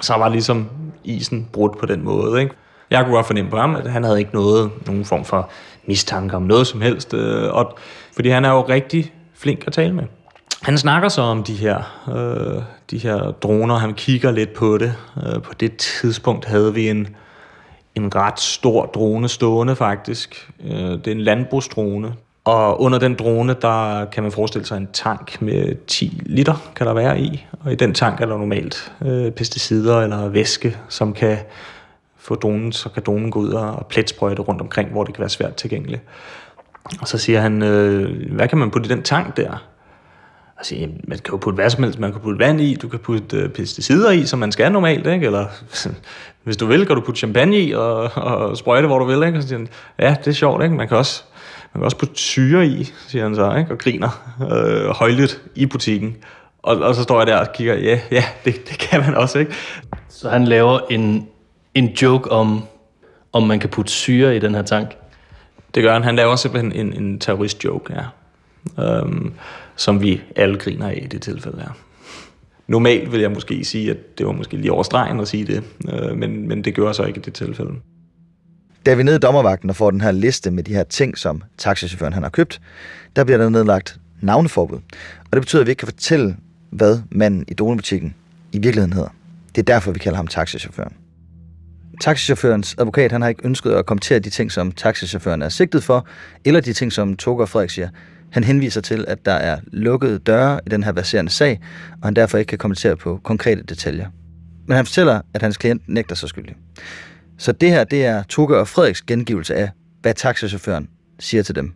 så 0.00 0.14
var 0.14 0.28
ligesom 0.28 0.68
isen 1.04 1.48
brudt 1.52 1.78
på 1.78 1.86
den 1.86 2.04
måde, 2.04 2.40
ikke? 2.40 2.54
Jeg 2.90 3.04
kunne 3.04 3.14
godt 3.14 3.26
fornemme 3.26 3.50
på 3.50 3.56
ham, 3.56 3.74
at 3.74 3.90
han 3.90 4.04
havde 4.04 4.18
ikke 4.18 4.34
noget, 4.34 4.70
nogen 4.86 5.04
form 5.04 5.24
for 5.24 5.50
mistanke 5.88 6.36
om 6.36 6.42
noget 6.42 6.66
som 6.66 6.80
helst. 6.80 7.14
Øh, 7.14 7.54
og, 7.54 7.78
fordi 8.14 8.28
han 8.28 8.44
er 8.44 8.50
jo 8.50 8.62
rigtig 8.68 9.12
flink 9.34 9.64
at 9.66 9.72
tale 9.72 9.94
med. 9.94 10.04
Han 10.62 10.78
snakker 10.78 11.08
så 11.08 11.22
om 11.22 11.42
de 11.42 11.54
her, 11.54 12.04
øh, 12.16 12.62
de 12.90 12.98
her 12.98 13.30
droner, 13.30 13.78
han 13.78 13.94
kigger 13.94 14.30
lidt 14.30 14.54
på 14.54 14.78
det. 14.78 14.94
Øh, 15.16 15.42
på 15.42 15.54
det 15.60 15.76
tidspunkt 15.76 16.44
havde 16.44 16.74
vi 16.74 16.88
en, 16.88 17.16
en 17.94 18.14
ret 18.14 18.40
stor 18.40 18.86
drone 18.86 19.28
stående 19.28 19.76
faktisk. 19.76 20.50
Øh, 20.64 20.70
det 20.72 21.06
er 21.06 21.12
en 21.12 21.20
landbrugsdrone. 21.20 22.14
Og 22.44 22.80
under 22.80 22.98
den 22.98 23.14
drone, 23.14 23.56
der 23.62 24.04
kan 24.04 24.22
man 24.22 24.32
forestille 24.32 24.66
sig 24.66 24.76
en 24.76 24.88
tank 24.92 25.42
med 25.42 25.86
10 25.86 26.22
liter, 26.26 26.70
kan 26.76 26.86
der 26.86 26.92
være 26.92 27.20
i. 27.20 27.46
Og 27.64 27.72
i 27.72 27.74
den 27.74 27.94
tank 27.94 28.20
er 28.20 28.26
der 28.26 28.38
normalt 28.38 28.92
øh, 29.02 29.30
pesticider 29.30 30.00
eller 30.00 30.28
væske, 30.28 30.76
som 30.88 31.12
kan 31.12 31.38
få 32.28 32.34
dronen, 32.34 32.72
så 32.72 32.88
kan 32.88 33.02
dronen 33.06 33.30
gå 33.30 33.38
ud 33.40 33.50
og 33.50 33.86
pletsprøjte 33.86 34.42
rundt 34.42 34.60
omkring, 34.60 34.90
hvor 34.90 35.04
det 35.04 35.14
kan 35.14 35.20
være 35.20 35.28
svært 35.28 35.54
tilgængeligt. 35.54 36.02
Og 37.00 37.08
så 37.08 37.18
siger 37.18 37.40
han, 37.40 37.62
øh, 37.62 38.32
hvad 38.32 38.48
kan 38.48 38.58
man 38.58 38.70
putte 38.70 38.86
i 38.86 38.94
den 38.94 39.02
tank 39.02 39.36
der? 39.36 39.50
Og 40.58 40.66
siger, 40.66 40.80
"Jamen, 40.80 41.00
man 41.08 41.18
kan 41.18 41.32
jo 41.32 41.36
putte 41.36 41.54
hvad 41.54 41.70
som 41.70 41.84
helst. 41.84 41.98
Man 41.98 42.12
kan 42.12 42.20
putte 42.20 42.38
vand 42.38 42.60
i, 42.60 42.74
du 42.74 42.88
kan 42.88 42.98
putte 42.98 43.36
øh, 43.36 43.48
pesticider 43.48 44.10
i, 44.10 44.26
som 44.26 44.38
man 44.38 44.52
skal 44.52 44.72
normalt, 44.72 45.06
ikke? 45.06 45.26
Eller 45.26 45.46
hvis 46.44 46.56
du 46.56 46.66
vil, 46.66 46.86
kan 46.86 46.96
du 46.96 47.02
putte 47.02 47.18
champagne 47.18 47.60
i 47.60 47.72
og, 47.72 48.10
og 48.16 48.56
sprøjte, 48.56 48.86
hvor 48.86 48.98
du 48.98 49.04
vil, 49.04 49.26
ikke? 49.26 49.38
Og 49.38 49.42
så 49.42 49.48
siger 49.48 49.58
han, 49.58 49.68
ja, 49.98 50.16
det 50.24 50.30
er 50.30 50.34
sjovt, 50.34 50.62
ikke? 50.62 50.74
Man 50.74 50.88
kan 50.88 50.96
også, 50.96 51.22
man 51.74 51.80
kan 51.80 51.84
også 51.84 51.96
putte 51.96 52.14
syre 52.14 52.66
i, 52.66 52.84
siger 53.08 53.22
han 53.24 53.34
så, 53.34 53.54
ikke? 53.54 53.72
Og 53.72 53.78
griner 53.78 54.34
øh, 54.52 54.88
højlydt 54.90 55.40
i 55.54 55.66
butikken. 55.66 56.16
Og, 56.62 56.76
og 56.76 56.94
så 56.94 57.02
står 57.02 57.20
jeg 57.20 57.26
der 57.26 57.36
og 57.36 57.52
kigger, 57.52 57.74
ja, 57.74 58.00
ja, 58.10 58.24
det, 58.44 58.68
det 58.68 58.78
kan 58.78 59.00
man 59.00 59.14
også, 59.14 59.38
ikke? 59.38 59.52
Så 60.08 60.28
han 60.28 60.44
laver 60.44 60.80
en, 60.90 61.28
en 61.74 61.86
joke 61.86 62.30
om, 62.30 62.64
om 63.32 63.42
man 63.42 63.60
kan 63.60 63.70
putte 63.70 63.92
syre 63.92 64.36
i 64.36 64.38
den 64.38 64.54
her 64.54 64.62
tank. 64.62 64.96
Det 65.74 65.82
gør 65.82 65.92
han. 65.92 66.02
Han 66.02 66.16
laver 66.16 66.36
simpelthen 66.36 66.72
en, 66.72 67.02
en 67.02 67.18
terrorist-joke, 67.18 67.94
ja. 67.94 68.04
Øhm, 68.78 69.32
som 69.76 70.02
vi 70.02 70.20
alle 70.36 70.58
griner 70.58 70.88
af 70.88 71.00
i 71.02 71.06
det 71.06 71.22
tilfælde 71.22 71.60
her. 71.60 71.70
Normalt 72.66 73.12
vil 73.12 73.20
jeg 73.20 73.30
måske 73.30 73.64
sige, 73.64 73.90
at 73.90 74.18
det 74.18 74.26
var 74.26 74.32
måske 74.32 74.56
lige 74.56 74.72
over 74.72 74.82
stregen 74.82 75.20
at 75.20 75.28
sige 75.28 75.44
det, 75.46 75.64
øh, 75.92 76.16
men, 76.16 76.48
men 76.48 76.64
det 76.64 76.74
gør 76.74 76.92
så 76.92 77.04
ikke 77.04 77.18
i 77.18 77.22
det 77.22 77.34
tilfælde. 77.34 77.72
Da 78.86 78.94
vi 78.94 79.00
er 79.00 79.04
nede 79.04 79.16
i 79.16 79.18
dommervagten 79.18 79.70
og 79.70 79.76
får 79.76 79.90
den 79.90 80.00
her 80.00 80.12
liste 80.12 80.50
med 80.50 80.62
de 80.62 80.74
her 80.74 80.84
ting, 80.84 81.18
som 81.18 81.42
taxichaufføren 81.58 82.12
han 82.12 82.22
har 82.22 82.30
købt, 82.30 82.60
der 83.16 83.24
bliver 83.24 83.38
der 83.38 83.48
nedlagt 83.48 84.00
navneforbud. 84.20 84.76
Og 85.20 85.32
det 85.32 85.40
betyder, 85.40 85.62
at 85.62 85.66
vi 85.66 85.70
ikke 85.70 85.80
kan 85.80 85.88
fortælle, 85.88 86.36
hvad 86.70 87.00
manden 87.10 87.44
i 87.48 87.54
dronebutikken 87.54 88.14
i 88.52 88.58
virkeligheden 88.58 88.92
hedder. 88.92 89.08
Det 89.54 89.58
er 89.58 89.74
derfor, 89.74 89.92
vi 89.92 89.98
kalder 89.98 90.16
ham 90.16 90.26
taxichaufføren. 90.26 90.92
Taxichaufførens 92.00 92.76
advokat 92.78 93.12
han 93.12 93.22
har 93.22 93.28
ikke 93.28 93.46
ønsket 93.46 93.70
at 93.70 93.86
kommentere 93.86 94.18
de 94.18 94.30
ting, 94.30 94.52
som 94.52 94.72
taxichaufføren 94.72 95.42
er 95.42 95.48
sigtet 95.48 95.84
for, 95.84 96.06
eller 96.44 96.60
de 96.60 96.72
ting, 96.72 96.92
som 96.92 97.16
Toker 97.16 97.46
Frederik 97.46 97.70
siger. 97.70 97.88
Han 98.32 98.44
henviser 98.44 98.80
til, 98.80 99.04
at 99.08 99.24
der 99.24 99.32
er 99.32 99.60
lukkede 99.66 100.18
døre 100.18 100.60
i 100.66 100.68
den 100.68 100.82
her 100.82 100.92
verserende 100.92 101.30
sag, 101.30 101.60
og 101.92 102.06
han 102.06 102.16
derfor 102.16 102.38
ikke 102.38 102.48
kan 102.48 102.58
kommentere 102.58 102.96
på 102.96 103.20
konkrete 103.24 103.62
detaljer. 103.62 104.08
Men 104.66 104.76
han 104.76 104.86
fortæller, 104.86 105.20
at 105.34 105.42
hans 105.42 105.56
klient 105.56 105.82
nægter 105.88 106.14
sig 106.14 106.28
skyldig. 106.28 106.56
Så 107.38 107.52
det 107.52 107.70
her, 107.70 107.84
det 107.84 108.04
er 108.04 108.22
Toge 108.22 108.56
og 108.56 108.68
Frederiks 108.68 109.02
gengivelse 109.02 109.54
af, 109.54 109.70
hvad 110.02 110.14
taxichaufføren 110.14 110.88
siger 111.18 111.42
til 111.42 111.54
dem. 111.54 111.72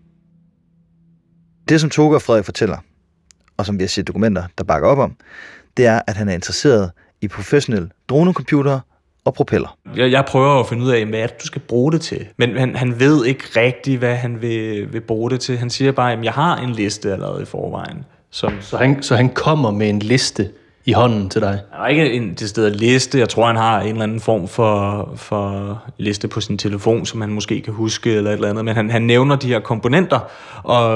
Det, 1.68 1.80
som 1.80 1.90
Toge 1.90 2.14
og 2.14 2.22
Frederik 2.22 2.44
fortæller, 2.44 2.78
og 3.56 3.66
som 3.66 3.78
vi 3.78 3.82
har 3.82 3.88
set 3.88 4.06
dokumenter, 4.06 4.44
der 4.58 4.64
bakker 4.64 4.88
op 4.88 4.98
om, 4.98 5.16
det 5.76 5.86
er, 5.86 6.00
at 6.06 6.16
han 6.16 6.28
er 6.28 6.32
interesseret 6.32 6.90
i 7.20 7.28
professionelle 7.28 7.90
dronecomputere 8.08 8.80
og 9.24 9.34
propeller. 9.34 9.76
Jeg, 9.96 10.10
jeg 10.10 10.24
prøver 10.24 10.60
at 10.60 10.68
finde 10.68 10.84
ud 10.84 10.90
af, 10.90 11.06
hvad 11.06 11.20
er 11.20 11.26
det, 11.26 11.42
du 11.42 11.46
skal 11.46 11.60
bruge 11.60 11.92
det 11.92 12.00
til. 12.00 12.26
Men 12.36 12.56
han, 12.56 12.76
han 12.76 13.00
ved 13.00 13.24
ikke 13.24 13.44
rigtigt, 13.60 13.98
hvad 13.98 14.14
han 14.16 14.42
vil, 14.42 14.92
vil 14.92 15.00
bruge 15.00 15.30
det 15.30 15.40
til. 15.40 15.58
Han 15.58 15.70
siger 15.70 15.92
bare, 15.92 16.12
at 16.12 16.24
jeg 16.24 16.32
har 16.32 16.56
en 16.56 16.70
liste 16.70 17.12
allerede 17.12 17.42
i 17.42 17.44
forvejen. 17.44 18.04
Som, 18.30 18.52
Så 18.60 18.76
han, 18.76 19.02
så 19.02 19.16
han 19.16 19.28
kommer 19.28 19.70
med 19.70 19.88
en 19.88 19.98
liste 19.98 20.48
i 20.84 20.92
hånden 20.92 21.30
til 21.30 21.40
dig. 21.40 21.60
der 21.72 21.78
er 21.78 21.88
ikke 21.88 22.12
en 22.12 22.34
decideret 22.34 22.76
liste. 22.76 23.18
Jeg 23.18 23.28
tror, 23.28 23.46
han 23.46 23.56
har 23.56 23.80
en 23.80 23.88
eller 23.88 24.02
anden 24.02 24.20
form 24.20 24.48
for, 24.48 25.08
for 25.16 25.78
liste 25.98 26.28
på 26.28 26.40
sin 26.40 26.58
telefon, 26.58 27.06
som 27.06 27.20
han 27.20 27.30
måske 27.30 27.60
kan 27.60 27.74
huske 27.74 28.14
eller 28.14 28.30
et 28.30 28.34
eller 28.34 28.48
andet. 28.50 28.64
Men 28.64 28.74
han, 28.74 28.90
han 28.90 29.02
nævner 29.02 29.36
de 29.36 29.46
her 29.48 29.60
komponenter, 29.60 30.20
og, 30.62 30.86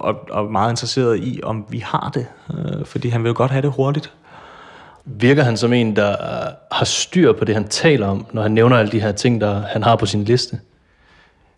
og, 0.00 0.16
og 0.30 0.46
er 0.46 0.50
meget 0.50 0.72
interesseret 0.72 1.18
i, 1.18 1.40
om 1.42 1.64
vi 1.68 1.78
har 1.78 2.10
det. 2.14 2.26
Øh, 2.54 2.86
fordi 2.86 3.08
han 3.08 3.22
vil 3.22 3.28
jo 3.28 3.34
godt 3.36 3.50
have 3.50 3.62
det 3.62 3.72
hurtigt. 3.76 4.12
Virker 5.10 5.42
han 5.42 5.56
som 5.56 5.72
en, 5.72 5.96
der 5.96 6.10
øh, 6.10 6.52
har 6.72 6.84
styr 6.84 7.32
på 7.32 7.44
det, 7.44 7.54
han 7.54 7.68
taler 7.68 8.06
om, 8.06 8.26
når 8.32 8.42
han 8.42 8.52
nævner 8.52 8.76
alle 8.76 8.92
de 8.92 9.00
her 9.00 9.12
ting, 9.12 9.40
der 9.40 9.60
han 9.60 9.82
har 9.82 9.96
på 9.96 10.06
sin 10.06 10.24
liste? 10.24 10.60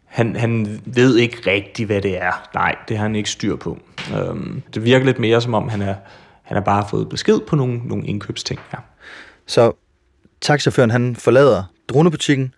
Han, 0.04 0.37
han 0.37 0.80
ved 0.85 1.16
ikke 1.16 1.50
rigtigt, 1.50 1.87
hvad 1.87 2.02
det 2.02 2.23
er. 2.23 2.49
Nej, 2.54 2.76
det 2.88 2.97
har 2.97 3.02
han 3.02 3.16
ikke 3.16 3.30
styr 3.30 3.57
på. 3.57 3.78
Øhm, 4.16 4.62
det 4.75 4.85
virker 4.85 5.07
lidt 5.07 5.19
mere, 5.19 5.40
som 5.40 5.54
om 5.54 5.69
han 5.69 5.83
er, 5.83 5.95
han 6.42 6.57
har 6.57 6.64
bare 6.64 6.87
fået 6.90 7.09
besked 7.09 7.40
på 7.40 7.57
nogle, 7.57 7.80
nogle 7.85 8.07
indkøbsting. 8.07 8.61
Ja. 8.73 8.78
Så 9.47 9.73
taxichaufføren 10.40 10.90
han 10.90 11.16
forlader 11.16 11.62
dronebutikken. 11.88 12.54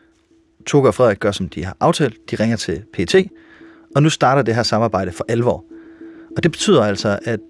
Toge 0.66 0.88
og 0.88 0.94
Frederik 0.94 1.20
gør, 1.20 1.32
som 1.32 1.48
de 1.48 1.64
har 1.64 1.76
aftalt. 1.80 2.30
De 2.30 2.36
ringer 2.36 2.56
til 2.56 2.82
PT, 2.92 3.14
og 3.96 4.02
nu 4.02 4.10
starter 4.10 4.42
det 4.42 4.54
her 4.54 4.62
samarbejde 4.62 5.12
for 5.12 5.24
alvor. 5.28 5.64
Og 6.36 6.42
det 6.42 6.50
betyder 6.50 6.84
altså, 6.84 7.18
at 7.24 7.40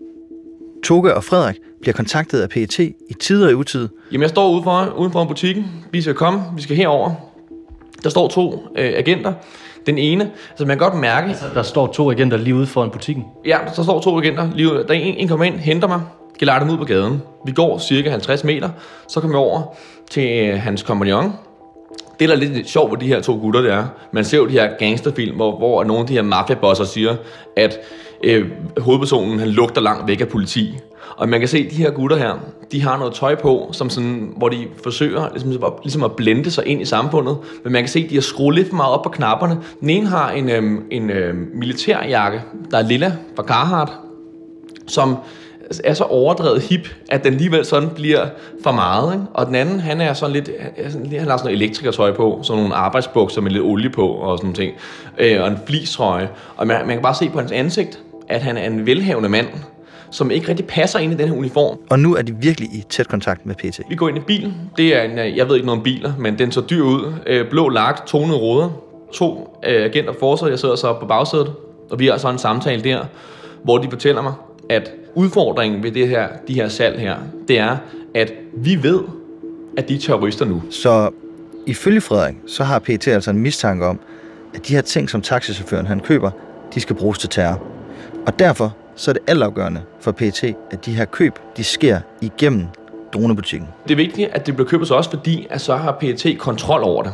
Toge 0.84 1.14
og 1.14 1.24
Frederik 1.24 1.56
bliver 1.82 1.92
kontaktet 1.94 2.40
af 2.40 2.48
PET 2.48 2.78
i 2.78 2.94
tid 3.20 3.44
og 3.44 3.50
i 3.50 3.54
utid, 3.54 3.88
Jamen, 4.12 4.22
jeg 4.22 4.30
står 4.30 4.50
ude 4.50 4.62
for, 4.62 4.94
uden 4.96 5.12
for 5.12 5.24
butikken. 5.24 5.64
Vi 5.90 6.02
skal 6.02 6.14
komme. 6.14 6.42
Vi 6.56 6.62
skal 6.62 6.76
herover. 6.76 7.10
Der 8.02 8.10
står 8.10 8.28
to 8.28 8.66
øh, 8.76 8.92
agenter. 8.96 9.32
Den 9.86 9.98
ene, 9.98 10.30
altså 10.50 10.66
man 10.66 10.78
kan 10.78 10.88
godt 10.90 11.00
mærke, 11.00 11.36
Der 11.54 11.62
står 11.62 11.86
to 11.86 12.10
agenter 12.10 12.36
lige 12.36 12.54
ude 12.54 12.66
foran 12.66 12.90
butikken. 12.90 13.24
ja, 13.46 13.58
der 13.76 13.82
står 13.82 14.00
to 14.00 14.18
agenter. 14.18 14.50
Lige, 14.54 14.72
ud- 14.72 14.78
der 14.88 14.94
er 14.94 14.98
en, 14.98 15.14
en 15.16 15.28
kommer 15.28 15.44
ind, 15.46 15.54
henter 15.54 15.88
mig, 15.88 16.00
gelejder 16.38 16.64
dem 16.66 16.72
ud 16.74 16.78
på 16.78 16.84
gaden. 16.84 17.22
Vi 17.46 17.52
går 17.52 17.78
cirka 17.78 18.10
50 18.10 18.44
meter, 18.44 18.68
så 19.08 19.20
kommer 19.20 19.38
jeg 19.38 19.46
over 19.46 19.62
til 20.10 20.48
øh, 20.48 20.58
hans 20.60 20.82
kompagnon, 20.82 21.32
det, 22.20 22.28
der 22.28 22.34
er 22.34 22.38
lidt 22.38 22.68
sjovt 22.68 22.90
ved 22.92 22.98
de 22.98 23.06
her 23.06 23.20
to 23.20 23.38
gutter, 23.40 23.60
det 23.60 23.72
er, 23.72 23.84
man 24.12 24.24
ser 24.24 24.38
jo 24.38 24.46
de 24.46 24.52
her 24.52 24.70
gangsterfilm, 24.78 25.36
hvor, 25.36 25.58
hvor 25.58 25.84
nogle 25.84 26.00
af 26.00 26.06
de 26.06 26.12
her 26.14 26.22
mafiabosser 26.22 26.84
siger, 26.84 27.16
at 27.56 27.78
øh, 28.24 28.46
hovedpersonen 28.78 29.38
han 29.38 29.48
lugter 29.48 29.80
langt 29.80 30.08
væk 30.08 30.20
af 30.20 30.28
politi. 30.28 30.78
Og 31.16 31.28
man 31.28 31.40
kan 31.40 31.48
se, 31.48 31.58
at 31.58 31.70
de 31.70 31.76
her 31.76 31.90
gutter 31.90 32.16
her, 32.16 32.34
de 32.72 32.82
har 32.82 32.98
noget 32.98 33.14
tøj 33.14 33.34
på, 33.34 33.68
som 33.72 33.90
sådan, 33.90 34.32
hvor 34.36 34.48
de 34.48 34.66
forsøger 34.82 35.28
ligesom, 35.32 35.48
ligesom 35.50 35.64
at- 35.64 35.72
ligesom 35.82 36.02
at 36.04 36.12
blende 36.16 36.50
sig 36.50 36.66
ind 36.66 36.80
i 36.82 36.84
samfundet. 36.84 37.36
Men 37.64 37.72
man 37.72 37.82
kan 37.82 37.88
se, 37.88 38.00
at 38.00 38.10
de 38.10 38.14
har 38.14 38.22
skruet 38.22 38.54
lidt 38.54 38.68
for 38.68 38.76
meget 38.76 38.92
op 38.92 39.02
på 39.02 39.08
knapperne. 39.08 39.58
Den 39.80 39.90
ene 39.90 40.06
har 40.06 40.30
en, 40.30 40.50
øhm, 40.50 40.84
en 40.90 41.10
øhm, 41.10 41.50
militærjakke, 41.54 42.42
der 42.70 42.78
er 42.78 42.82
lilla 42.82 43.12
fra 43.36 43.42
Carhartt, 43.42 43.92
som 44.86 45.16
er 45.84 45.94
så 45.94 46.04
overdrevet 46.04 46.62
hip, 46.62 46.88
at 47.10 47.24
den 47.24 47.32
alligevel 47.32 47.64
sådan 47.64 47.88
bliver 47.88 48.26
for 48.64 48.72
meget. 48.72 49.12
Ikke? 49.12 49.24
Og 49.34 49.46
den 49.46 49.54
anden, 49.54 49.80
han 49.80 50.00
er 50.00 50.12
sådan 50.12 50.32
lidt, 50.32 50.50
han, 50.76 50.84
har 50.84 50.90
sådan 50.90 51.38
noget 51.44 51.52
elektrikertøj 51.52 52.12
på, 52.12 52.40
sådan 52.42 52.62
nogle 52.62 52.74
arbejdsbukser 52.74 53.40
med 53.40 53.50
lidt 53.50 53.62
olie 53.62 53.90
på 53.90 54.08
og 54.08 54.38
sådan 54.38 54.54
ting, 54.54 54.72
øh, 55.18 55.42
og 55.42 55.48
en 55.48 55.58
flistrøje. 55.66 56.28
Og 56.56 56.66
man, 56.66 56.86
man 56.86 56.96
kan 56.96 57.02
bare 57.02 57.14
se 57.14 57.28
på 57.28 57.38
hans 57.38 57.52
ansigt, 57.52 57.98
at 58.28 58.42
han 58.42 58.56
er 58.56 58.66
en 58.66 58.86
velhavende 58.86 59.28
mand, 59.28 59.46
som 60.10 60.30
ikke 60.30 60.48
rigtig 60.48 60.66
passer 60.66 60.98
ind 60.98 61.12
i 61.12 61.16
den 61.16 61.28
her 61.28 61.36
uniform. 61.36 61.78
Og 61.90 61.98
nu 61.98 62.16
er 62.16 62.22
de 62.22 62.36
virkelig 62.36 62.68
i 62.68 62.84
tæt 62.88 63.08
kontakt 63.08 63.46
med 63.46 63.54
PT. 63.54 63.80
Vi 63.88 63.94
går 63.94 64.08
ind 64.08 64.18
i 64.18 64.20
bilen. 64.20 64.54
Det 64.76 64.96
er 64.96 65.02
en, 65.02 65.18
øh, 65.18 65.36
jeg 65.36 65.48
ved 65.48 65.54
ikke 65.54 65.66
noget 65.66 65.78
om 65.78 65.84
biler, 65.84 66.12
men 66.18 66.38
den 66.38 66.52
så 66.52 66.60
dyr 66.70 66.82
ud. 66.82 67.14
Øh, 67.26 67.50
blå 67.50 67.68
lak, 67.68 68.06
tonede 68.06 68.38
ruder. 68.38 68.70
To 69.12 69.58
øh, 69.66 69.84
agenter 69.84 70.12
forsædet. 70.20 70.50
Jeg 70.50 70.58
sidder 70.58 70.76
så 70.76 70.92
på 71.00 71.06
bagsædet, 71.06 71.52
og 71.90 71.98
vi 71.98 72.06
har 72.06 72.16
så 72.16 72.28
en 72.28 72.38
samtale 72.38 72.84
der, 72.84 73.04
hvor 73.64 73.78
de 73.78 73.90
fortæller 73.90 74.22
mig, 74.22 74.32
at 74.72 74.92
udfordringen 75.14 75.82
ved 75.82 75.92
det 75.92 76.08
her, 76.08 76.28
de 76.48 76.54
her 76.54 76.68
salg 76.68 77.00
her, 77.00 77.16
det 77.48 77.58
er, 77.58 77.76
at 78.14 78.32
vi 78.54 78.82
ved, 78.82 79.00
at 79.76 79.88
de 79.88 79.94
er 79.94 79.98
terrorister 79.98 80.44
nu. 80.44 80.62
Så 80.70 81.10
ifølge 81.66 82.00
Frederik, 82.00 82.34
så 82.46 82.64
har 82.64 82.78
PT 82.78 83.08
altså 83.08 83.30
en 83.30 83.38
mistanke 83.38 83.86
om, 83.86 84.00
at 84.54 84.68
de 84.68 84.74
her 84.74 84.82
ting, 84.82 85.10
som 85.10 85.22
taxichaufføren 85.22 85.86
han 85.86 86.00
køber, 86.00 86.30
de 86.74 86.80
skal 86.80 86.96
bruges 86.96 87.18
til 87.18 87.28
terror. 87.28 87.62
Og 88.26 88.38
derfor 88.38 88.76
så 88.96 89.10
er 89.10 89.12
det 89.12 89.22
altafgørende 89.26 89.80
for 90.00 90.12
PT, 90.12 90.44
at 90.70 90.86
de 90.86 90.92
her 90.92 91.04
køb, 91.04 91.38
de 91.56 91.64
sker 91.64 92.00
igennem 92.20 92.66
dronebutikken. 93.14 93.68
Det 93.84 93.90
er 93.90 93.96
vigtigt, 93.96 94.30
at 94.32 94.46
det 94.46 94.54
bliver 94.54 94.68
købt 94.68 94.80
hos 94.80 94.90
os, 94.90 95.08
fordi 95.08 95.46
at 95.50 95.60
så 95.60 95.76
har 95.76 95.92
PET 96.00 96.36
kontrol 96.38 96.82
over 96.82 97.02
det. 97.02 97.12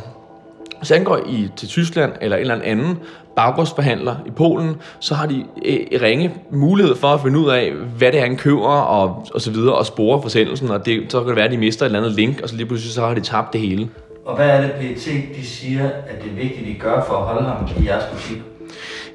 Hvis 0.79 0.89
han 0.89 1.03
går 1.03 1.17
i, 1.29 1.49
til 1.55 1.67
Tyskland 1.67 2.11
eller 2.21 2.37
en 2.37 2.41
eller 2.41 2.61
anden 2.63 2.97
baggårdsforhandler 3.35 4.15
i 4.25 4.31
Polen, 4.31 4.75
så 4.99 5.15
har 5.15 5.25
de 5.25 5.45
øh, 5.65 6.01
ringe 6.01 6.33
mulighed 6.51 6.95
for 6.95 7.07
at 7.07 7.21
finde 7.21 7.39
ud 7.39 7.49
af, 7.49 7.71
hvad 7.97 8.11
det 8.11 8.19
er, 8.19 8.23
han 8.25 8.37
køber 8.37 8.67
og, 8.67 9.27
og 9.33 9.41
så 9.41 9.51
videre, 9.51 9.75
og 9.75 9.85
spore 9.85 10.21
forsendelsen, 10.21 10.69
og 10.69 10.85
det, 10.85 11.11
så 11.11 11.19
kan 11.19 11.27
det 11.27 11.35
være, 11.35 11.45
at 11.45 11.51
de 11.51 11.57
mister 11.57 11.85
et 11.85 11.87
eller 11.87 11.99
andet 11.99 12.15
link, 12.15 12.41
og 12.41 12.49
så 12.49 12.55
lige 12.55 12.65
pludselig 12.65 12.93
så 12.93 13.01
har 13.01 13.13
de 13.13 13.21
tabt 13.21 13.53
det 13.53 13.61
hele. 13.61 13.89
Og 14.25 14.35
hvad 14.35 14.49
er 14.49 14.61
det, 14.61 14.71
PT 14.71 15.05
de 15.35 15.45
siger, 15.45 15.85
at 15.85 16.23
det 16.23 16.31
er 16.31 16.35
vigtigt, 16.35 16.67
de 16.67 16.73
gør 16.73 17.03
for 17.07 17.13
at 17.13 17.25
holde 17.25 17.47
ham 17.47 17.67
i 17.81 17.87
jeres 17.87 18.03
butik? 18.13 18.37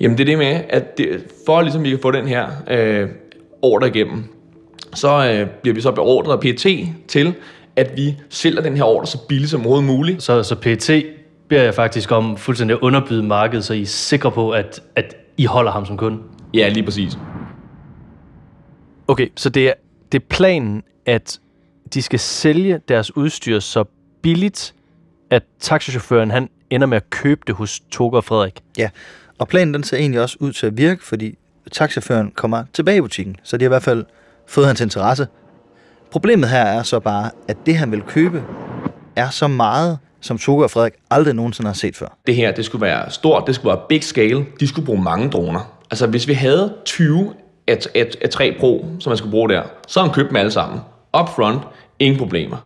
Jamen 0.00 0.18
det 0.18 0.24
er 0.24 0.26
det 0.26 0.38
med, 0.38 0.60
at 0.68 0.98
det, 0.98 1.24
for 1.46 1.58
at 1.58 1.64
ligesom 1.64 1.84
vi 1.84 1.90
kan 1.90 1.98
få 2.02 2.10
den 2.10 2.28
her 2.28 2.46
øh, 2.70 3.08
ordre 3.62 3.88
igennem, 3.88 4.24
så 4.94 5.30
øh, 5.32 5.46
bliver 5.62 5.74
vi 5.74 5.80
så 5.80 5.92
beordret 5.92 6.32
af 6.32 6.40
PET 6.40 6.88
til, 7.08 7.34
at 7.76 7.96
vi 7.96 8.16
sælger 8.28 8.62
den 8.62 8.76
her 8.76 8.84
ordre 8.84 9.06
så 9.06 9.18
billigt 9.28 9.50
som 9.50 9.60
overhovedet 9.60 9.86
muligt. 9.86 10.22
Så, 10.22 10.42
så 10.42 10.54
PT 10.54 10.90
beder 11.48 11.62
jeg 11.62 11.74
faktisk 11.74 12.12
om 12.12 12.36
fuldstændig 12.36 12.74
at 12.74 12.80
underbyde 12.80 13.22
markedet, 13.22 13.64
så 13.64 13.74
I 13.74 13.82
er 13.82 13.86
sikre 13.86 14.30
på, 14.30 14.50
at, 14.50 14.82
at 14.96 15.16
I 15.36 15.44
holder 15.44 15.72
ham 15.72 15.86
som 15.86 15.96
kunde. 15.96 16.22
Ja, 16.54 16.68
lige 16.68 16.84
præcis. 16.84 17.18
Okay, 19.08 19.28
så 19.36 19.48
det 19.48 19.68
er, 19.68 19.72
det 20.12 20.22
er 20.22 20.24
planen, 20.28 20.82
at 21.06 21.38
de 21.94 22.02
skal 22.02 22.18
sælge 22.18 22.80
deres 22.88 23.16
udstyr 23.16 23.58
så 23.58 23.84
billigt, 24.22 24.74
at 25.30 25.42
taxichaufføren 25.60 26.30
han 26.30 26.48
ender 26.70 26.86
med 26.86 26.96
at 26.96 27.10
købe 27.10 27.40
det 27.46 27.54
hos 27.54 27.80
Toga 27.90 28.16
og 28.16 28.24
Frederik. 28.24 28.60
Ja, 28.78 28.90
og 29.38 29.48
planen 29.48 29.74
den 29.74 29.82
ser 29.82 29.96
egentlig 29.96 30.20
også 30.20 30.36
ud 30.40 30.52
til 30.52 30.66
at 30.66 30.76
virke, 30.76 31.04
fordi 31.04 31.38
taxichaufføren 31.72 32.30
kommer 32.30 32.64
tilbage 32.72 32.98
i 32.98 33.00
butikken, 33.00 33.36
så 33.42 33.56
de 33.56 33.64
har 33.64 33.68
i 33.68 33.68
hvert 33.68 33.82
fald 33.82 34.04
fået 34.46 34.66
hans 34.66 34.80
interesse. 34.80 35.26
Problemet 36.10 36.48
her 36.48 36.62
er 36.62 36.82
så 36.82 37.00
bare, 37.00 37.30
at 37.48 37.56
det 37.66 37.76
han 37.76 37.92
vil 37.92 38.02
købe, 38.02 38.44
er 39.16 39.30
så 39.30 39.48
meget, 39.48 39.98
som 40.24 40.38
Toga 40.38 40.64
og 40.64 40.70
Frederik 40.70 40.92
aldrig 41.10 41.34
nogensinde 41.34 41.68
har 41.68 41.74
set 41.74 41.96
før. 41.96 42.18
det 42.26 42.34
her, 42.34 42.52
det 42.52 42.64
skulle 42.64 42.82
være 42.82 43.10
stort, 43.10 43.46
det 43.46 43.54
skulle 43.54 43.76
være 43.76 43.84
big 43.88 44.04
scale, 44.04 44.46
de 44.60 44.68
skulle 44.68 44.86
bruge 44.86 45.02
mange 45.02 45.30
droner. 45.30 45.80
Altså 45.90 46.06
hvis 46.06 46.28
vi 46.28 46.32
havde 46.32 46.74
20 46.84 47.34
af, 47.68 47.78
af, 47.94 48.10
af 48.22 48.30
3 48.30 48.56
Pro, 48.60 48.86
som 49.00 49.10
man 49.10 49.16
skulle 49.16 49.30
bruge 49.30 49.48
der, 49.48 49.62
så 49.88 50.00
har 50.00 50.06
han 50.06 50.14
købt 50.14 50.28
dem 50.28 50.36
alle 50.36 50.50
sammen. 50.50 50.80
Up 51.20 51.28
front, 51.28 51.62
ingen 51.98 52.18
problemer. 52.18 52.56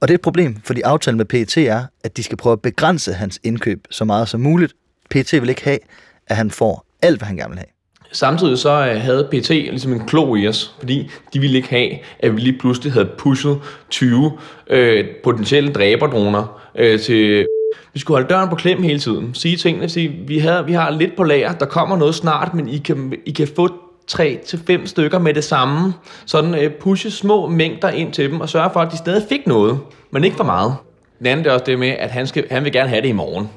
Og 0.00 0.08
det 0.08 0.14
er 0.14 0.18
et 0.18 0.22
problem, 0.22 0.60
fordi 0.64 0.80
aftalen 0.80 1.16
med 1.18 1.24
PET 1.24 1.56
er, 1.56 1.84
at 2.04 2.16
de 2.16 2.22
skal 2.22 2.36
prøve 2.36 2.52
at 2.52 2.62
begrænse 2.62 3.12
hans 3.12 3.40
indkøb 3.44 3.86
så 3.90 4.04
meget 4.04 4.28
som 4.28 4.40
muligt. 4.40 4.72
PET 5.10 5.32
vil 5.32 5.48
ikke 5.48 5.64
have, 5.64 5.78
at 6.26 6.36
han 6.36 6.50
får 6.50 6.86
alt, 7.02 7.18
hvad 7.18 7.26
han 7.26 7.36
gerne 7.36 7.50
vil 7.50 7.58
have. 7.58 7.75
Samtidig 8.12 8.58
så 8.58 8.70
øh, 8.70 9.00
havde 9.00 9.28
PT 9.32 9.50
ligesom 9.50 9.92
en 9.92 10.06
klo 10.06 10.36
i 10.36 10.48
os, 10.48 10.74
fordi 10.78 11.10
de 11.32 11.40
ville 11.40 11.56
ikke 11.56 11.68
have, 11.68 11.90
at 12.20 12.36
vi 12.36 12.40
lige 12.40 12.58
pludselig 12.58 12.92
havde 12.92 13.08
pushet 13.18 13.58
20 13.90 14.32
øh, 14.70 15.04
potentielle 15.24 15.72
dræberdroner 15.72 16.60
øh, 16.74 17.00
til... 17.00 17.46
Vi 17.94 18.00
skulle 18.00 18.16
holde 18.16 18.34
døren 18.34 18.48
på 18.48 18.56
klem 18.56 18.82
hele 18.82 18.98
tiden, 18.98 19.34
sige 19.34 19.56
tingene, 19.56 19.88
sige, 19.88 20.08
vi, 20.26 20.38
havde, 20.38 20.66
vi 20.66 20.72
har 20.72 20.90
lidt 20.90 21.16
på 21.16 21.22
lager, 21.22 21.52
der 21.52 21.66
kommer 21.66 21.96
noget 21.96 22.14
snart, 22.14 22.54
men 22.54 22.68
I 22.68 22.78
kan, 22.78 23.12
I 23.26 23.30
kan 23.30 23.48
få 23.56 23.68
3 24.06 24.38
til 24.46 24.60
fem 24.66 24.86
stykker 24.86 25.18
med 25.18 25.34
det 25.34 25.44
samme. 25.44 25.94
Sådan 26.26 26.54
øh, 26.54 26.70
pushe 26.70 27.10
små 27.10 27.48
mængder 27.48 27.88
ind 27.88 28.12
til 28.12 28.30
dem, 28.30 28.40
og 28.40 28.48
sørge 28.48 28.70
for, 28.72 28.80
at 28.80 28.92
de 28.92 28.96
stadig 28.96 29.22
fik 29.28 29.46
noget, 29.46 29.78
men 30.10 30.24
ikke 30.24 30.36
for 30.36 30.44
meget. 30.44 30.74
Den 31.18 31.26
anden 31.26 31.44
det 31.44 31.50
er 31.50 31.54
også 31.54 31.64
det 31.64 31.78
med, 31.78 31.88
at 31.88 32.10
han, 32.10 32.26
skal, 32.26 32.44
han 32.50 32.64
vil 32.64 32.72
gerne 32.72 32.88
have 32.88 33.02
det 33.02 33.08
i 33.08 33.12
morgen. 33.12 33.50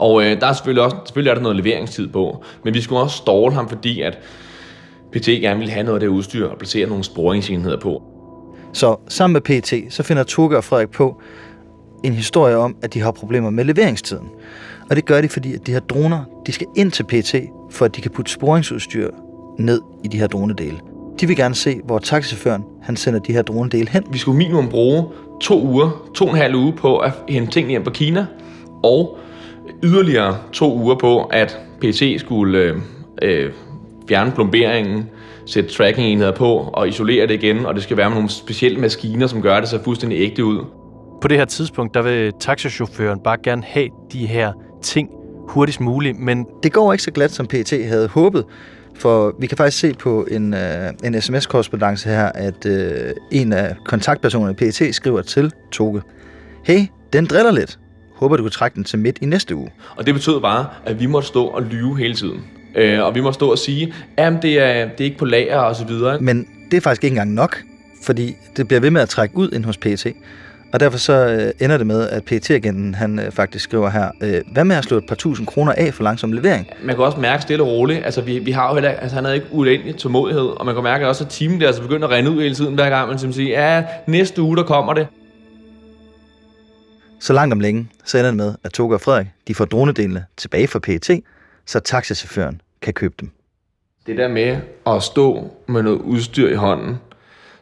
Og 0.00 0.22
øh, 0.22 0.40
der 0.40 0.46
er 0.46 0.52
selvfølgelig 0.52 0.84
også 0.84 0.96
selvfølgelig 1.06 1.30
er 1.30 1.34
der 1.34 1.42
noget 1.42 1.56
leveringstid 1.56 2.08
på, 2.08 2.44
men 2.64 2.74
vi 2.74 2.80
skulle 2.80 3.00
også 3.00 3.16
ståle 3.16 3.54
ham, 3.54 3.68
fordi 3.68 4.00
at 4.00 4.18
PT 5.12 5.26
gerne 5.26 5.58
ville 5.58 5.72
have 5.72 5.84
noget 5.84 5.96
af 5.96 6.00
det 6.00 6.06
udstyr 6.06 6.48
og 6.48 6.58
placere 6.58 6.88
nogle 6.88 7.04
sporingsenheder 7.04 7.80
på. 7.80 8.02
Så 8.72 8.96
sammen 9.08 9.32
med 9.32 9.40
PET, 9.40 9.84
så 9.88 10.02
finder 10.02 10.22
Toge 10.22 10.56
og 10.56 10.64
Frederik 10.64 10.90
på 10.90 11.22
en 12.04 12.12
historie 12.12 12.56
om, 12.56 12.76
at 12.82 12.94
de 12.94 13.00
har 13.00 13.10
problemer 13.10 13.50
med 13.50 13.64
leveringstiden. 13.64 14.28
Og 14.90 14.96
det 14.96 15.04
gør 15.04 15.20
de, 15.20 15.28
fordi 15.28 15.54
at 15.54 15.66
de 15.66 15.72
her 15.72 15.80
droner, 15.80 16.24
de 16.46 16.52
skal 16.52 16.66
ind 16.76 16.92
til 16.92 17.04
PET, 17.04 17.34
for 17.70 17.84
at 17.84 17.96
de 17.96 18.00
kan 18.00 18.10
putte 18.10 18.32
sporingsudstyr 18.32 19.10
ned 19.58 19.80
i 20.04 20.08
de 20.08 20.18
her 20.18 20.26
dronedele. 20.26 20.80
De 21.20 21.26
vil 21.26 21.36
gerne 21.36 21.54
se, 21.54 21.80
hvor 21.84 21.98
taxichaufføren 21.98 22.64
han 22.82 22.96
sender 22.96 23.20
de 23.20 23.32
her 23.32 23.42
dronedele 23.42 23.88
hen. 23.90 24.04
Vi 24.12 24.18
skulle 24.18 24.38
minimum 24.38 24.68
bruge 24.68 25.04
to 25.40 25.62
uger, 25.62 26.10
to 26.14 26.24
og 26.24 26.30
en 26.30 26.36
halv 26.36 26.54
uge 26.54 26.72
på 26.72 26.98
at 26.98 27.12
hente 27.28 27.52
tingene 27.52 27.70
hjem 27.70 27.84
på 27.84 27.90
Kina, 27.90 28.26
og 28.82 29.18
yderligere 29.82 30.38
to 30.52 30.78
uger 30.78 30.94
på, 30.94 31.24
at 31.24 31.58
PT 31.80 32.20
skulle 32.20 32.58
øh, 32.58 32.76
øh, 33.22 33.52
fjerne 34.08 34.32
plomberingen, 34.32 35.10
sætte 35.46 35.70
tracking-enheder 35.70 36.32
på 36.32 36.54
og 36.54 36.88
isolere 36.88 37.26
det 37.26 37.34
igen, 37.34 37.66
og 37.66 37.74
det 37.74 37.82
skal 37.82 37.96
være 37.96 38.08
med 38.08 38.16
nogle 38.16 38.30
specielle 38.30 38.80
maskiner, 38.80 39.26
som 39.26 39.42
gør 39.42 39.60
det 39.60 39.68
så 39.68 39.82
fuldstændig 39.84 40.18
ægte 40.18 40.44
ud. 40.44 40.64
På 41.20 41.28
det 41.28 41.38
her 41.38 41.44
tidspunkt, 41.44 41.94
der 41.94 42.02
vil 42.02 42.32
taxichaufføren 42.40 43.20
bare 43.20 43.36
gerne 43.42 43.62
have 43.64 43.88
de 44.12 44.26
her 44.26 44.52
ting 44.82 45.10
hurtigst 45.48 45.80
muligt, 45.80 46.18
men 46.18 46.46
Det 46.62 46.72
går 46.72 46.92
ikke 46.92 47.04
så 47.04 47.10
glat, 47.10 47.30
som 47.30 47.46
PET 47.46 47.70
havde 47.70 48.08
håbet, 48.08 48.44
for 48.94 49.34
vi 49.40 49.46
kan 49.46 49.56
faktisk 49.56 49.78
se 49.78 49.94
på 49.94 50.26
en, 50.30 50.54
øh, 50.54 50.90
en 51.04 51.20
sms-korrespondence 51.20 52.08
her, 52.08 52.26
at 52.26 52.66
øh, 52.66 53.12
en 53.32 53.52
af 53.52 53.76
kontaktpersonerne 53.84 54.52
i 54.52 54.54
PET 54.54 54.94
skriver 54.94 55.22
til 55.22 55.52
Toge. 55.72 56.02
Hey, 56.64 56.80
den 57.12 57.26
driller 57.26 57.52
lidt. 57.52 57.78
Håber, 58.20 58.36
du 58.36 58.42
kan 58.42 58.50
trække 58.50 58.74
den 58.74 58.84
til 58.84 58.98
midt 58.98 59.18
i 59.20 59.26
næste 59.26 59.56
uge. 59.56 59.70
Og 59.96 60.06
det 60.06 60.14
betød 60.14 60.40
bare, 60.40 60.66
at 60.86 61.00
vi 61.00 61.06
måtte 61.06 61.28
stå 61.28 61.44
og 61.44 61.62
lyve 61.62 61.98
hele 61.98 62.14
tiden. 62.14 62.44
Øh, 62.74 63.04
og 63.04 63.14
vi 63.14 63.20
må 63.20 63.32
stå 63.32 63.50
og 63.50 63.58
sige, 63.58 63.94
at 64.16 64.32
det 64.42 64.60
er, 64.60 64.88
det 64.88 65.00
er 65.00 65.04
ikke 65.04 65.18
på 65.18 65.24
lager 65.24 65.58
og 65.58 65.76
så 65.76 65.84
videre. 65.84 66.20
Men 66.20 66.46
det 66.70 66.76
er 66.76 66.80
faktisk 66.80 67.04
ikke 67.04 67.14
engang 67.14 67.34
nok, 67.34 67.62
fordi 68.02 68.34
det 68.56 68.68
bliver 68.68 68.80
ved 68.80 68.90
med 68.90 69.00
at 69.00 69.08
trække 69.08 69.36
ud 69.36 69.50
ind 69.50 69.64
hos 69.64 69.76
PET. 69.76 70.06
Og 70.72 70.80
derfor 70.80 70.98
så 70.98 71.12
øh, 71.12 71.64
ender 71.64 71.76
det 71.76 71.86
med, 71.86 72.08
at 72.08 72.24
PET-agenten 72.24 72.94
han 72.94 73.18
øh, 73.18 73.32
faktisk 73.32 73.64
skriver 73.64 73.90
her, 73.90 74.10
øh, 74.22 74.40
hvad 74.52 74.64
med 74.64 74.76
at 74.76 74.84
slå 74.84 74.98
et 74.98 75.06
par 75.08 75.14
tusind 75.14 75.46
kroner 75.46 75.72
af 75.72 75.94
for 75.94 76.02
langsom 76.02 76.32
levering? 76.32 76.66
Man 76.82 76.96
kan 76.96 77.04
også 77.04 77.20
mærke 77.20 77.42
stille 77.42 77.62
og 77.62 77.68
roligt, 77.68 78.04
altså 78.04 78.20
vi, 78.20 78.38
vi 78.38 78.50
har 78.50 78.68
jo 78.68 78.74
heller, 78.74 78.90
altså 78.90 79.14
han 79.14 79.24
havde 79.24 79.36
ikke 79.36 79.48
uendelig 79.50 79.96
tålmodighed, 79.96 80.46
og 80.46 80.66
man 80.66 80.74
kan 80.74 80.84
mærke 80.84 81.08
også, 81.08 81.24
at 81.24 81.30
timen 81.30 81.60
der 81.60 81.66
altså 81.66 81.82
begynder 81.82 82.08
at 82.08 82.14
rende 82.14 82.30
ud 82.30 82.42
hele 82.42 82.54
tiden, 82.54 82.74
hver 82.74 82.90
gang 82.90 83.08
man 83.08 83.32
siger, 83.32 83.74
ja, 83.74 83.84
næste 84.06 84.42
uge 84.42 84.56
der 84.56 84.62
kommer 84.62 84.94
det. 84.94 85.06
Så 87.20 87.32
langt 87.32 87.52
om 87.52 87.60
længe, 87.60 87.88
så 88.04 88.18
ender 88.18 88.30
det 88.30 88.36
med, 88.36 88.54
at 88.64 88.72
Toge 88.72 88.94
og 88.94 89.00
Frederik 89.00 89.26
de 89.48 89.54
får 89.54 89.64
dronedelene 89.64 90.24
tilbage 90.36 90.68
fra 90.68 90.78
PET, 90.78 91.10
så 91.66 91.80
taxichaufføren 91.80 92.60
kan 92.82 92.94
købe 92.94 93.14
dem. 93.20 93.30
Det 94.06 94.18
der 94.18 94.28
med 94.28 94.56
at 94.86 95.02
stå 95.02 95.50
med 95.68 95.82
noget 95.82 95.98
udstyr 95.98 96.48
i 96.48 96.54
hånden, 96.54 96.96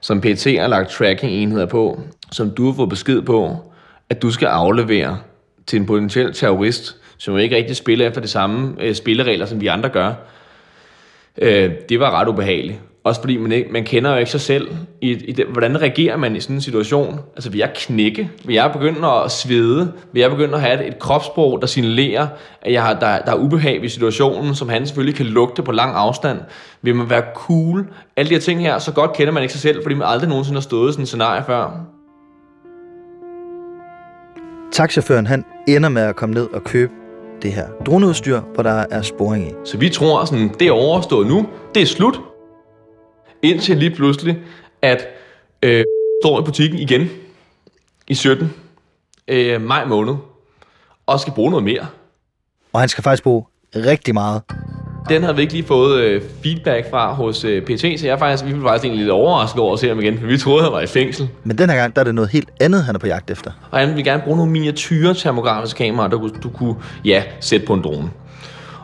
som 0.01 0.21
PT 0.21 0.45
har 0.45 0.67
lagt 0.67 0.91
tracking-enheder 0.91 1.67
på, 1.67 2.01
som 2.33 2.51
du 2.51 2.67
har 2.67 2.73
fået 2.77 2.89
besked 2.89 3.23
på, 3.23 3.57
at 4.11 4.23
du 4.23 4.31
skal 4.31 4.47
aflevere 4.47 5.19
til 5.67 5.81
en 5.81 5.87
potentiel 5.87 6.35
terrorist, 6.35 6.97
som 7.17 7.39
ikke 7.39 7.57
rigtig 7.57 7.77
spiller 7.77 8.09
efter 8.09 8.21
de 8.21 8.29
samme 8.29 8.77
øh, 8.81 8.95
spilleregler, 8.95 9.47
som 9.47 9.61
vi 9.61 9.67
andre 9.67 9.89
gør, 9.89 10.15
øh, 11.39 11.73
det 11.89 12.01
var 12.01 12.21
ret 12.21 12.29
ubehageligt. 12.29 12.81
Også 13.05 13.21
fordi 13.21 13.37
man, 13.37 13.53
ikke, 13.53 13.73
man 13.73 13.85
kender 13.85 14.11
jo 14.11 14.17
ikke 14.17 14.31
sig 14.31 14.41
selv. 14.41 14.69
I, 15.01 15.11
i 15.11 15.33
det, 15.33 15.47
hvordan 15.47 15.81
reagerer 15.81 16.17
man 16.17 16.37
i 16.37 16.41
sådan 16.41 16.57
en 16.57 16.63
situation? 16.63 17.21
Altså 17.37 17.51
vil 17.51 17.59
jeg 17.59 17.71
knække? 17.75 18.31
Vil 18.45 18.55
jeg 18.55 18.71
begynde 18.73 19.09
at 19.09 19.31
svede? 19.31 19.93
Vil 20.13 20.21
jeg 20.21 20.31
begynde 20.31 20.55
at 20.55 20.61
have 20.61 20.81
et, 20.81 20.89
et 20.89 20.99
kropssprog, 20.99 21.61
der 21.61 21.67
signalerer, 21.67 22.27
at 22.63 22.73
jeg 22.73 22.83
har, 22.83 22.95
der, 22.95 23.19
der 23.19 23.33
er 23.33 23.37
ubehag 23.37 23.85
i 23.85 23.89
situationen, 23.89 24.55
som 24.55 24.69
han 24.69 24.87
selvfølgelig 24.87 25.15
kan 25.15 25.27
lugte 25.27 25.63
på 25.63 25.73
lang 25.73 25.97
afstand? 25.97 26.39
Vil 26.83 26.95
man 26.95 27.11
være 27.11 27.23
cool? 27.35 27.87
Alle 28.17 28.29
de 28.29 28.35
her 28.35 28.41
ting 28.41 28.61
her, 28.61 28.79
så 28.79 28.93
godt 28.93 29.13
kender 29.13 29.33
man 29.33 29.43
ikke 29.43 29.53
sig 29.53 29.63
selv, 29.63 29.83
fordi 29.83 29.95
man 29.95 30.09
aldrig 30.09 30.29
nogensinde 30.29 30.57
har 30.57 30.63
stået 30.63 30.91
i 30.91 30.93
sådan 30.93 31.03
et 31.03 31.09
scenarie 31.09 31.45
før. 31.47 31.81
Taxachaufføren 34.73 35.27
han 35.27 35.45
ender 35.69 35.89
med 35.89 36.03
at 36.03 36.17
komme 36.17 36.35
ned 36.35 36.47
og 36.53 36.65
købe 36.65 36.93
det 37.43 37.53
her 37.53 37.67
droneudstyr, 37.87 38.41
hvor 38.55 38.63
der 38.63 38.85
er 38.91 39.03
sporing 39.03 39.49
i. 39.49 39.51
Så 39.65 39.79
vi 39.79 39.89
tror 39.89 40.25
sådan, 40.25 40.51
det 40.59 40.69
er 40.69 40.73
overstået 40.73 41.27
nu, 41.27 41.47
det 41.75 41.83
er 41.83 41.87
slut. 41.87 42.21
Indtil 43.43 43.77
lige 43.77 43.91
pludselig, 43.91 44.39
at 44.83 45.07
øh, 45.63 45.85
står 46.23 46.41
i 46.41 46.45
butikken 46.45 46.79
igen 46.79 47.11
i 48.09 48.15
17 48.15 48.55
øh, 49.29 49.61
maj 49.63 49.85
måned, 49.85 50.15
og 51.07 51.21
skal 51.21 51.33
bruge 51.33 51.51
noget 51.51 51.65
mere. 51.65 51.87
Og 52.73 52.81
han 52.81 52.89
skal 52.89 53.05
faktisk 53.05 53.23
bruge 53.23 53.45
rigtig 53.77 54.15
meget. 54.15 54.43
Den 55.09 55.23
havde 55.23 55.37
vi 55.37 55.43
ikke 55.43 55.55
lige 55.55 55.67
fået 55.67 56.01
øh, 56.01 56.23
feedback 56.43 56.91
fra 56.91 57.13
hos 57.15 57.45
øh, 57.45 57.63
PT, 57.63 58.01
så 58.01 58.07
jeg 58.07 58.19
faktisk, 58.19 58.45
vi 58.45 58.53
blev 58.53 58.63
faktisk 58.65 58.85
egentlig 58.85 59.05
lidt 59.05 59.13
overrasket 59.13 59.61
over 59.61 59.73
at 59.73 59.79
se 59.79 59.89
ham 59.89 60.01
igen, 60.01 60.19
for 60.19 60.27
vi 60.27 60.39
troede, 60.39 60.63
han 60.63 60.73
var 60.73 60.81
i 60.81 60.87
fængsel. 60.87 61.29
Men 61.45 61.59
den 61.59 61.71
her 61.71 61.77
gang, 61.77 61.97
der 61.97 62.01
er 62.01 62.05
det 62.05 62.15
noget 62.15 62.31
helt 62.31 62.51
andet, 62.61 62.85
han 62.85 62.95
er 62.95 62.99
på 62.99 63.07
jagt 63.07 63.31
efter. 63.31 63.51
Og 63.71 63.79
han 63.79 63.89
ville 63.89 64.05
gerne 64.05 64.23
bruge 64.23 64.37
nogle 64.37 64.53
miniatyre 64.53 65.15
termografiske 65.15 65.77
kameraer, 65.77 66.09
der 66.09 66.29
du 66.43 66.51
kunne 66.51 66.75
ja, 67.05 67.23
sætte 67.41 67.67
på 67.67 67.75
en 67.75 67.83
drone. 67.83 68.11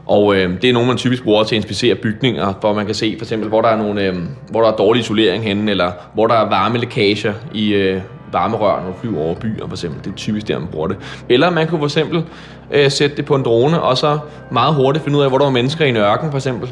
Og 0.07 0.37
øh, 0.37 0.63
det 0.63 0.71
er 0.71 0.73
nogen, 0.73 0.89
man 0.89 0.97
typisk 0.97 1.23
bruger 1.23 1.45
til 1.45 1.55
at 1.55 1.57
inspicere 1.57 1.95
bygninger, 1.95 2.53
hvor 2.61 2.73
man 2.73 2.87
kan 2.87 2.95
se 2.95 3.15
for 3.19 3.25
eksempel, 3.25 3.49
hvor 3.49 3.61
der 3.61 3.69
er, 3.69 3.77
nogle, 3.77 4.03
øh, 4.03 4.15
hvor 4.51 4.61
der 4.61 4.69
er 4.73 4.77
dårlig 4.77 5.01
isolering 5.01 5.45
henne, 5.45 5.71
eller 5.71 5.93
hvor 6.15 6.27
der 6.27 6.35
er 6.35 6.49
varmelækager 6.49 7.33
i 7.55 7.75
øh, 7.75 8.01
varmerør, 8.33 8.81
når 8.81 8.87
du 8.87 8.97
flyver 9.01 9.21
over 9.21 9.35
byer 9.35 9.67
for 9.67 9.75
eksempel. 9.75 10.05
Det 10.05 10.11
er 10.11 10.17
typisk 10.17 10.49
der, 10.49 10.59
man 10.59 10.69
bruger 10.69 10.89
det. 10.89 10.97
Eller 11.29 11.51
man 11.51 11.69
kunne 11.69 11.79
for 11.79 11.87
eksempel 11.87 12.25
øh, 12.71 12.91
sætte 12.91 13.17
det 13.17 13.25
på 13.25 13.35
en 13.35 13.43
drone, 13.43 13.83
og 13.83 13.99
så 13.99 14.19
meget 14.51 14.75
hurtigt 14.75 15.05
finde 15.05 15.19
ud 15.19 15.23
af, 15.23 15.31
hvor 15.31 15.39
der 15.39 15.47
er 15.47 15.51
mennesker 15.51 15.85
i 15.85 15.89
en 15.89 15.97
ørken 15.97 16.31
for 16.31 16.39
eksempel. 16.39 16.69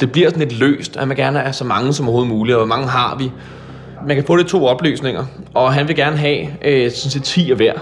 Det 0.00 0.12
bliver 0.12 0.28
sådan 0.28 0.48
lidt 0.48 0.58
løst, 0.58 0.96
at 0.96 1.08
man 1.08 1.16
gerne 1.16 1.38
er 1.38 1.52
så 1.52 1.64
mange 1.64 1.92
som 1.92 2.06
overhovedet 2.06 2.34
muligt, 2.34 2.56
og 2.56 2.66
hvor 2.66 2.76
mange 2.76 2.88
har 2.88 3.16
vi. 3.18 3.30
Man 4.06 4.16
kan 4.16 4.24
få 4.24 4.36
det 4.36 4.46
to 4.46 4.66
opløsninger, 4.66 5.24
og 5.54 5.72
han 5.72 5.88
vil 5.88 5.96
gerne 5.96 6.16
have 6.16 6.46
øh, 6.64 6.90
sådan 6.90 7.10
set 7.10 7.24
10 7.24 7.50
af 7.50 7.56
hver. 7.56 7.72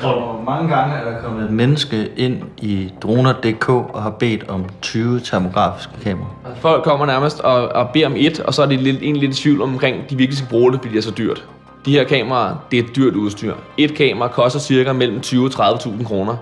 Hvor 0.00 0.42
mange 0.46 0.76
gange 0.76 0.94
er 0.94 1.10
der 1.10 1.22
kommet 1.22 1.44
et 1.44 1.50
menneske 1.50 2.08
ind 2.16 2.42
i 2.58 2.92
droner.dk 3.02 3.68
og 3.68 4.02
har 4.02 4.10
bedt 4.10 4.48
om 4.48 4.64
20 4.82 5.20
termografiske 5.20 5.92
kameraer? 6.02 6.36
Altså, 6.46 6.62
folk 6.62 6.84
kommer 6.84 7.06
nærmest 7.06 7.40
og, 7.40 7.68
og 7.68 7.88
beder 7.90 8.06
om 8.06 8.14
et, 8.16 8.40
og 8.40 8.54
så 8.54 8.62
er 8.62 8.66
de 8.66 8.76
lidt, 8.76 9.02
egentlig 9.02 9.22
lidt 9.28 9.38
i 9.38 9.42
tvivl 9.42 9.62
omkring, 9.62 10.10
de 10.10 10.16
virkelig 10.16 10.38
skal 10.38 10.48
bruge 10.50 10.72
det, 10.72 10.80
fordi 10.80 10.92
det 10.92 10.98
er 10.98 11.02
så 11.02 11.14
dyrt. 11.18 11.44
De 11.86 11.90
her 11.92 12.04
kameraer, 12.04 12.54
det 12.70 12.78
er 12.78 12.82
et 12.82 12.96
dyrt 12.96 13.14
udstyr. 13.14 13.54
Et 13.76 13.94
kamera 13.94 14.28
koster 14.28 14.60
cirka 14.60 14.92
mellem 14.92 15.20
20 15.20 15.46
og 15.46 15.68
30.000 15.68 16.04
kroner. 16.04 16.36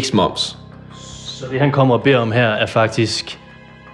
X 0.00 0.12
moms. 0.12 0.58
Så 1.40 1.46
det, 1.50 1.60
han 1.60 1.72
kommer 1.72 1.94
og 1.94 2.02
beder 2.02 2.18
om 2.18 2.32
her, 2.32 2.48
er 2.48 2.66
faktisk 2.66 3.40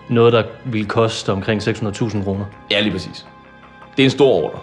noget, 0.08 0.32
der 0.32 0.42
vil 0.64 0.86
koste 0.86 1.32
omkring 1.32 1.62
600.000 1.62 2.24
kroner. 2.24 2.44
Ja, 2.70 2.80
lige 2.80 2.92
præcis. 2.92 3.26
Det 3.96 4.02
er 4.02 4.06
en 4.06 4.10
stor 4.10 4.44
ordre. 4.44 4.58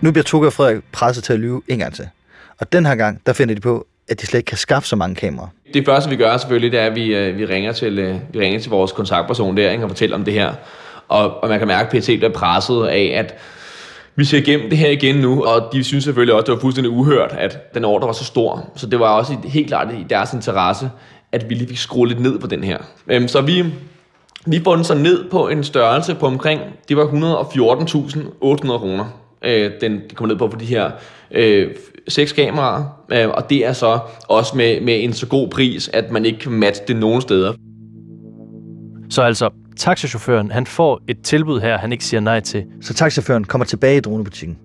Nu 0.00 0.12
bliver 0.12 0.24
Tukke 0.24 0.48
og 0.48 0.52
Frederik 0.52 0.82
presset 0.92 1.24
til 1.24 1.32
at 1.32 1.38
lyve 1.38 1.62
en 1.68 1.78
gang 1.78 1.94
til. 1.94 2.08
Og 2.60 2.72
den 2.72 2.86
her 2.86 2.94
gang, 2.94 3.20
der 3.26 3.32
finder 3.32 3.54
de 3.54 3.60
på, 3.60 3.86
at 4.08 4.20
de 4.20 4.26
slet 4.26 4.38
ikke 4.38 4.48
kan 4.48 4.58
skaffe 4.58 4.88
så 4.88 4.96
mange 4.96 5.14
kameraer. 5.14 5.48
Det 5.74 5.84
første, 5.84 6.10
vi 6.10 6.16
gør 6.16 6.36
selvfølgelig, 6.36 6.72
det 6.72 6.80
er, 6.80 6.86
at 6.86 6.94
vi, 6.94 7.14
øh, 7.14 7.38
vi, 7.38 7.44
ringer, 7.44 7.72
til, 7.72 7.98
øh, 7.98 8.16
vi 8.32 8.40
ringer 8.40 8.60
til 8.60 8.70
vores 8.70 8.92
kontaktperson 8.92 9.56
der 9.56 9.70
ikke, 9.70 9.84
og 9.84 9.90
fortæller 9.90 10.16
om 10.16 10.24
det 10.24 10.34
her. 10.34 10.52
Og, 11.08 11.42
og 11.42 11.48
man 11.48 11.58
kan 11.58 11.68
mærke, 11.68 11.96
at 11.96 12.02
PT 12.02 12.06
bliver 12.06 12.32
presset 12.32 12.86
af, 12.86 13.12
at 13.14 13.34
vi 14.16 14.24
ser 14.24 14.38
igennem 14.38 14.70
det 14.70 14.78
her 14.78 14.90
igen 14.90 15.16
nu, 15.16 15.44
og 15.44 15.68
de 15.72 15.84
synes 15.84 16.04
selvfølgelig 16.04 16.34
også, 16.34 16.42
at 16.42 16.46
det 16.46 16.54
var 16.54 16.60
fuldstændig 16.60 16.90
uhørt, 16.90 17.32
at 17.32 17.74
den 17.74 17.84
ordre 17.84 18.06
var 18.06 18.12
så 18.12 18.24
stor. 18.24 18.70
Så 18.76 18.86
det 18.86 19.00
var 19.00 19.08
også 19.08 19.36
helt 19.44 19.66
klart 19.68 19.88
i 19.92 20.06
deres 20.10 20.32
interesse, 20.32 20.90
at 21.32 21.50
vi 21.50 21.54
lige 21.54 21.68
fik 21.68 21.78
skruet 21.78 22.08
lidt 22.08 22.20
ned 22.20 22.38
på 22.38 22.46
den 22.46 22.64
her. 22.64 22.78
Øhm, 23.08 23.28
så 23.28 23.40
vi, 23.40 23.64
vi 24.46 24.60
får 24.64 24.74
den 24.74 24.84
så 24.84 24.94
ned 24.94 25.30
på 25.30 25.48
en 25.48 25.64
størrelse 25.64 26.14
på 26.14 26.26
omkring, 26.26 26.60
det 26.88 26.96
var 26.96 27.04
114.800 27.04 28.78
kroner. 28.78 29.27
Øh, 29.44 29.70
den 29.80 30.00
de 30.10 30.14
kommer 30.14 30.34
ned 30.34 30.38
på 30.38 30.50
for 30.50 30.58
de 30.58 30.64
her 30.64 30.90
øh, 31.30 31.70
seks 32.08 32.32
kameraer, 32.32 32.84
øh, 33.12 33.28
og 33.28 33.50
det 33.50 33.66
er 33.66 33.72
så 33.72 33.98
også 34.28 34.56
med, 34.56 34.80
med 34.80 35.04
en 35.04 35.12
så 35.12 35.26
god 35.26 35.48
pris, 35.48 35.90
at 35.92 36.10
man 36.10 36.24
ikke 36.24 36.38
kan 36.38 36.52
matche 36.52 36.84
det 36.88 36.96
nogen 36.96 37.20
steder. 37.20 37.52
Så 39.10 39.22
altså, 39.22 39.50
taxachaufføren, 39.76 40.50
han 40.50 40.66
får 40.66 41.00
et 41.08 41.22
tilbud 41.22 41.60
her, 41.60 41.78
han 41.78 41.92
ikke 41.92 42.04
siger 42.04 42.20
nej 42.20 42.40
til. 42.40 42.64
Så 42.80 42.94
taxachaufføren 42.94 43.44
kommer 43.44 43.64
tilbage 43.64 43.96
i 43.96 44.00
dronebutikken. 44.00 44.58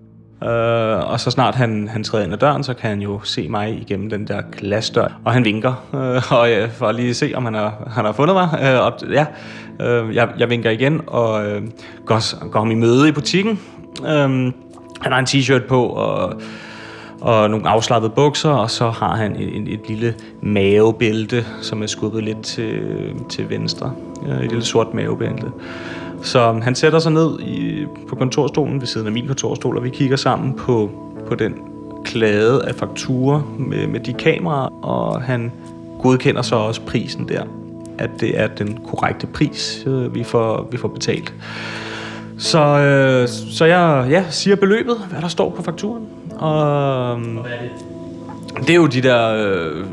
Øh, 0.44 1.10
og 1.10 1.20
så 1.20 1.30
snart 1.30 1.54
han, 1.54 1.88
han 1.88 2.04
træder 2.04 2.24
ind 2.24 2.32
ad 2.32 2.38
døren, 2.38 2.64
så 2.64 2.74
kan 2.74 2.90
han 2.90 3.00
jo 3.00 3.20
se 3.22 3.48
mig 3.48 3.80
igennem 3.80 4.10
den 4.10 4.26
der 4.26 4.42
glasdør. 4.52 5.20
Og 5.24 5.32
han 5.32 5.44
vinker, 5.44 5.86
øh, 5.94 6.32
og, 6.32 6.50
øh, 6.50 6.70
for 6.70 6.86
at 6.86 6.94
lige 6.94 7.14
se, 7.14 7.32
om 7.34 7.44
han 7.44 7.54
har, 7.54 7.90
han 7.94 8.04
har 8.04 8.12
fundet 8.12 8.36
mig. 8.36 8.48
Øh, 8.62 8.86
og, 8.86 8.92
ja, 9.12 9.26
øh, 9.80 10.14
jeg, 10.14 10.28
jeg 10.38 10.50
vinker 10.50 10.70
igen 10.70 11.00
og 11.06 11.46
øh, 11.46 11.62
går, 12.06 12.48
går 12.50 12.58
ham 12.58 12.70
i 12.70 12.74
møde 12.74 13.08
i 13.08 13.12
butikken. 13.12 13.60
Øh, 14.06 14.52
han 15.00 15.12
har 15.12 15.18
en 15.18 15.26
t-shirt 15.26 15.66
på 15.68 15.86
og, 15.86 16.40
og 17.20 17.50
nogle 17.50 17.68
afslappede 17.68 18.12
bukser, 18.16 18.50
og 18.50 18.70
så 18.70 18.90
har 18.90 19.16
han 19.16 19.36
et, 19.36 19.56
et, 19.56 19.68
et 19.68 19.88
lille 19.88 20.14
mavebælte, 20.42 21.44
som 21.62 21.82
er 21.82 21.86
skubbet 21.86 22.24
lidt 22.24 22.42
til, 22.42 22.80
til 23.28 23.50
venstre. 23.50 23.92
Et 24.42 24.50
lille 24.50 24.64
sort 24.64 24.94
mavebælte. 24.94 25.46
Så 26.22 26.52
han 26.62 26.74
sætter 26.74 26.98
sig 26.98 27.12
ned 27.12 27.40
i, 27.40 27.86
på 28.08 28.16
kontorstolen 28.16 28.80
ved 28.80 28.86
siden 28.86 29.06
af 29.06 29.12
min 29.12 29.26
kontorstol, 29.26 29.76
og 29.76 29.84
vi 29.84 29.90
kigger 29.90 30.16
sammen 30.16 30.54
på, 30.54 30.90
på 31.28 31.34
den 31.34 31.54
klade 32.04 32.64
af 32.68 32.74
fakturer 32.74 33.42
med, 33.58 33.86
med 33.86 34.00
de 34.00 34.12
kameraer, 34.12 34.84
og 34.84 35.22
han 35.22 35.52
godkender 36.02 36.42
så 36.42 36.56
også 36.56 36.80
prisen 36.80 37.28
der, 37.28 37.42
at 37.98 38.10
det 38.20 38.40
er 38.40 38.46
den 38.46 38.78
korrekte 38.88 39.26
pris, 39.26 39.84
øh, 39.86 40.14
vi 40.14 40.24
får, 40.24 40.68
vi 40.70 40.76
får 40.76 40.88
betalt. 40.88 41.34
Så, 42.38 42.58
øh, 42.58 43.28
så 43.28 43.64
jeg 43.64 44.06
ja, 44.10 44.24
siger 44.30 44.56
beløbet, 44.56 44.96
hvad 45.10 45.20
der 45.20 45.28
står 45.28 45.50
på 45.50 45.62
fakturen. 45.62 46.06
Og, 46.38 47.16
hvad 47.16 47.52
er 47.52 47.60
det? 47.60 47.70
Det 48.60 48.70
er 48.70 48.74
jo 48.74 48.86
de 48.86 49.00
der, 49.00 49.34
øh, 49.34 49.84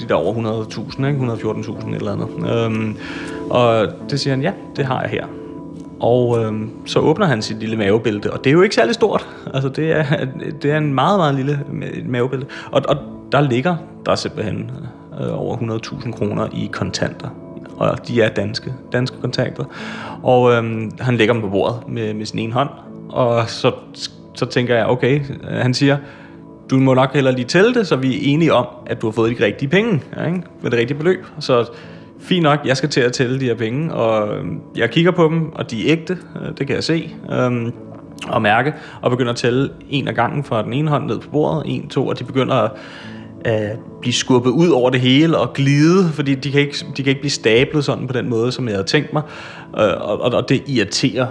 de 0.00 0.08
der 0.08 0.14
over 0.14 0.64
100.000, 0.64 1.06
ikke? 1.06 1.20
114.000 1.20 1.88
et 1.88 1.96
eller 1.96 2.12
andet. 2.12 2.28
Øhm, 2.66 2.96
og 3.50 3.86
det 4.10 4.20
siger 4.20 4.34
han, 4.34 4.42
ja, 4.42 4.52
det 4.76 4.84
har 4.84 5.00
jeg 5.00 5.10
her. 5.10 5.26
Og 6.00 6.44
øhm, 6.44 6.70
så 6.86 6.98
åbner 6.98 7.26
han 7.26 7.42
sit 7.42 7.58
lille 7.58 7.76
mavebælte, 7.76 8.32
og 8.32 8.44
det 8.44 8.50
er 8.50 8.54
jo 8.54 8.62
ikke 8.62 8.74
særlig 8.74 8.94
stort. 8.94 9.28
Altså, 9.54 9.68
det 9.68 9.92
er, 9.92 10.04
det 10.62 10.70
er 10.70 10.78
en 10.78 10.94
meget, 10.94 11.18
meget 11.18 11.34
lille 11.34 11.60
mavebælte. 12.06 12.46
Og, 12.70 12.82
og 12.88 12.96
der 13.32 13.40
ligger 13.40 13.76
der 14.06 14.14
simpelthen 14.14 14.70
øh, 15.20 15.40
over 15.40 15.56
100.000 15.56 16.12
kroner 16.12 16.48
i 16.52 16.70
kontanter. 16.72 17.28
Og 17.76 18.08
de 18.08 18.22
er 18.22 18.28
danske, 18.28 18.74
danske 18.92 19.20
kontakter. 19.20 19.64
Og 20.22 20.52
øhm, 20.52 20.90
han 21.00 21.16
lægger 21.16 21.34
dem 21.34 21.42
på 21.42 21.48
bordet 21.48 21.88
med, 21.88 22.14
med 22.14 22.26
sin 22.26 22.38
ene 22.38 22.52
hånd. 22.52 22.68
Og 23.08 23.48
så, 23.48 23.72
så 24.34 24.46
tænker 24.46 24.76
jeg, 24.76 24.86
okay, 24.86 25.20
øh, 25.20 25.56
han 25.56 25.74
siger, 25.74 25.96
du 26.70 26.76
må 26.76 26.94
nok 26.94 27.14
heller 27.14 27.30
lige 27.30 27.44
tælle 27.44 27.74
det, 27.74 27.86
så 27.86 27.96
vi 27.96 28.14
er 28.14 28.18
enige 28.22 28.52
om, 28.52 28.66
at 28.86 29.00
du 29.00 29.06
har 29.06 29.12
fået 29.12 29.38
de 29.38 29.44
rigtige 29.44 29.68
penge, 29.68 30.02
ja, 30.16 30.26
ikke? 30.26 30.42
med 30.62 30.70
det 30.70 30.78
rigtige 30.78 30.98
beløb. 30.98 31.26
Så 31.40 31.70
fint 32.20 32.42
nok, 32.42 32.58
jeg 32.64 32.76
skal 32.76 32.88
til 32.88 33.00
at 33.00 33.12
tælle 33.12 33.40
de 33.40 33.44
her 33.44 33.54
penge, 33.54 33.94
og 33.94 34.36
øhm, 34.36 34.60
jeg 34.76 34.90
kigger 34.90 35.10
på 35.10 35.24
dem, 35.24 35.52
og 35.52 35.70
de 35.70 35.88
er 35.88 35.92
ægte, 35.92 36.18
øh, 36.42 36.58
det 36.58 36.66
kan 36.66 36.76
jeg 36.76 36.84
se, 36.84 37.14
øhm, 37.32 37.72
og 38.28 38.42
mærke, 38.42 38.74
og 39.02 39.10
begynder 39.10 39.32
at 39.32 39.36
tælle 39.38 39.70
en 39.90 40.08
af 40.08 40.14
gangen 40.14 40.44
fra 40.44 40.62
den 40.62 40.72
ene 40.72 40.90
hånd 40.90 41.06
ned 41.06 41.20
på 41.20 41.30
bordet, 41.30 41.62
en, 41.66 41.88
to, 41.88 42.06
og 42.06 42.18
de 42.18 42.24
begynder 42.24 42.54
at 42.54 42.70
øh, 43.46 43.78
blive 44.00 44.12
skubbet 44.12 44.50
ud 44.50 44.68
over 44.68 44.90
det 44.90 45.00
hele 45.00 45.38
og 45.38 45.52
glide, 45.52 46.08
fordi 46.12 46.34
de 46.34 46.50
kan 46.52 46.60
ikke, 46.60 46.86
de 46.96 47.02
kan 47.02 47.10
ikke 47.10 47.20
blive 47.20 47.30
stablet 47.30 47.84
sådan 47.84 48.06
på 48.06 48.12
den 48.12 48.28
måde, 48.28 48.52
som 48.52 48.68
jeg 48.68 48.74
havde 48.74 48.86
tænkt 48.86 49.12
mig, 49.12 49.22
øh, 49.78 50.00
og, 50.00 50.20
og, 50.20 50.48
det 50.48 50.62
irriterer 50.66 51.26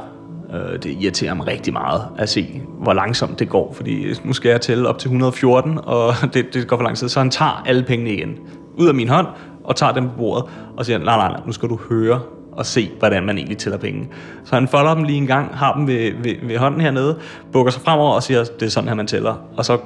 øh, 0.53 0.83
det 0.83 0.97
irriterer 1.01 1.33
mig 1.33 1.47
rigtig 1.47 1.73
meget 1.73 2.01
at 2.17 2.29
se, 2.29 2.61
hvor 2.79 2.93
langsomt 2.93 3.39
det 3.39 3.49
går, 3.49 3.73
fordi 3.73 4.05
nu 4.23 4.33
skal 4.33 4.49
jeg 4.49 4.61
tælle 4.61 4.89
op 4.89 4.99
til 4.99 5.07
114, 5.07 5.79
og 5.83 6.13
det, 6.33 6.53
det 6.53 6.67
går 6.67 6.77
for 6.77 6.83
lang 6.83 6.97
tid, 6.97 7.09
så 7.09 7.19
han 7.19 7.29
tager 7.29 7.63
alle 7.65 7.83
pengene 7.83 8.13
igen 8.13 8.35
ud 8.77 8.87
af 8.87 8.93
min 8.93 9.09
hånd, 9.09 9.27
og 9.63 9.75
tager 9.75 9.93
dem 9.93 10.03
på 10.09 10.15
bordet, 10.17 10.45
og 10.77 10.85
siger, 10.85 10.97
nej, 10.97 11.17
nej, 11.17 11.27
nej, 11.27 11.41
nu 11.45 11.51
skal 11.51 11.69
du 11.69 11.79
høre 11.89 12.19
og 12.51 12.65
se, 12.65 12.91
hvordan 12.99 13.25
man 13.25 13.37
egentlig 13.37 13.57
tæller 13.57 13.77
penge. 13.77 14.07
Så 14.43 14.55
han 14.55 14.67
folder 14.67 14.95
dem 14.95 15.03
lige 15.03 15.17
en 15.17 15.27
gang, 15.27 15.57
har 15.57 15.73
dem 15.73 15.87
ved, 15.87 16.11
ved, 16.23 16.35
ved 16.43 16.57
hånden 16.57 16.81
hernede, 16.81 17.19
bukker 17.51 17.71
sig 17.71 17.81
fremover 17.81 18.13
og 18.13 18.23
siger, 18.23 18.43
det 18.43 18.65
er 18.65 18.69
sådan 18.69 18.87
her, 18.87 18.95
man 18.95 19.07
tæller. 19.07 19.35
Og 19.57 19.65
så 19.65 19.77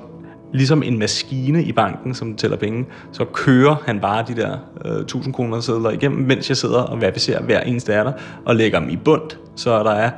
ligesom 0.54 0.84
en 0.84 1.00
maskine 1.00 1.64
i 1.64 1.72
banken, 1.72 2.14
som 2.14 2.36
tæller 2.36 2.58
penge, 2.58 2.86
så 3.12 3.26
kører 3.26 3.76
han 3.86 4.00
bare 4.00 4.26
de 4.28 4.36
der 4.36 4.58
øh, 4.86 5.02
1000 5.02 5.34
kroner 5.34 5.60
sædler 5.60 5.90
igennem, 5.90 6.28
mens 6.28 6.50
jeg 6.50 6.58
sidder 6.58 6.80
og 6.80 7.02
verificerer 7.02 7.42
hver 7.42 7.60
eneste 7.60 7.94
af 7.94 8.04
der, 8.04 8.12
og 8.46 8.56
lægger 8.56 8.80
dem 8.80 8.90
i 8.90 8.96
bund, 8.96 9.32
så 9.56 9.84
der 9.84 9.92
er 9.92 10.12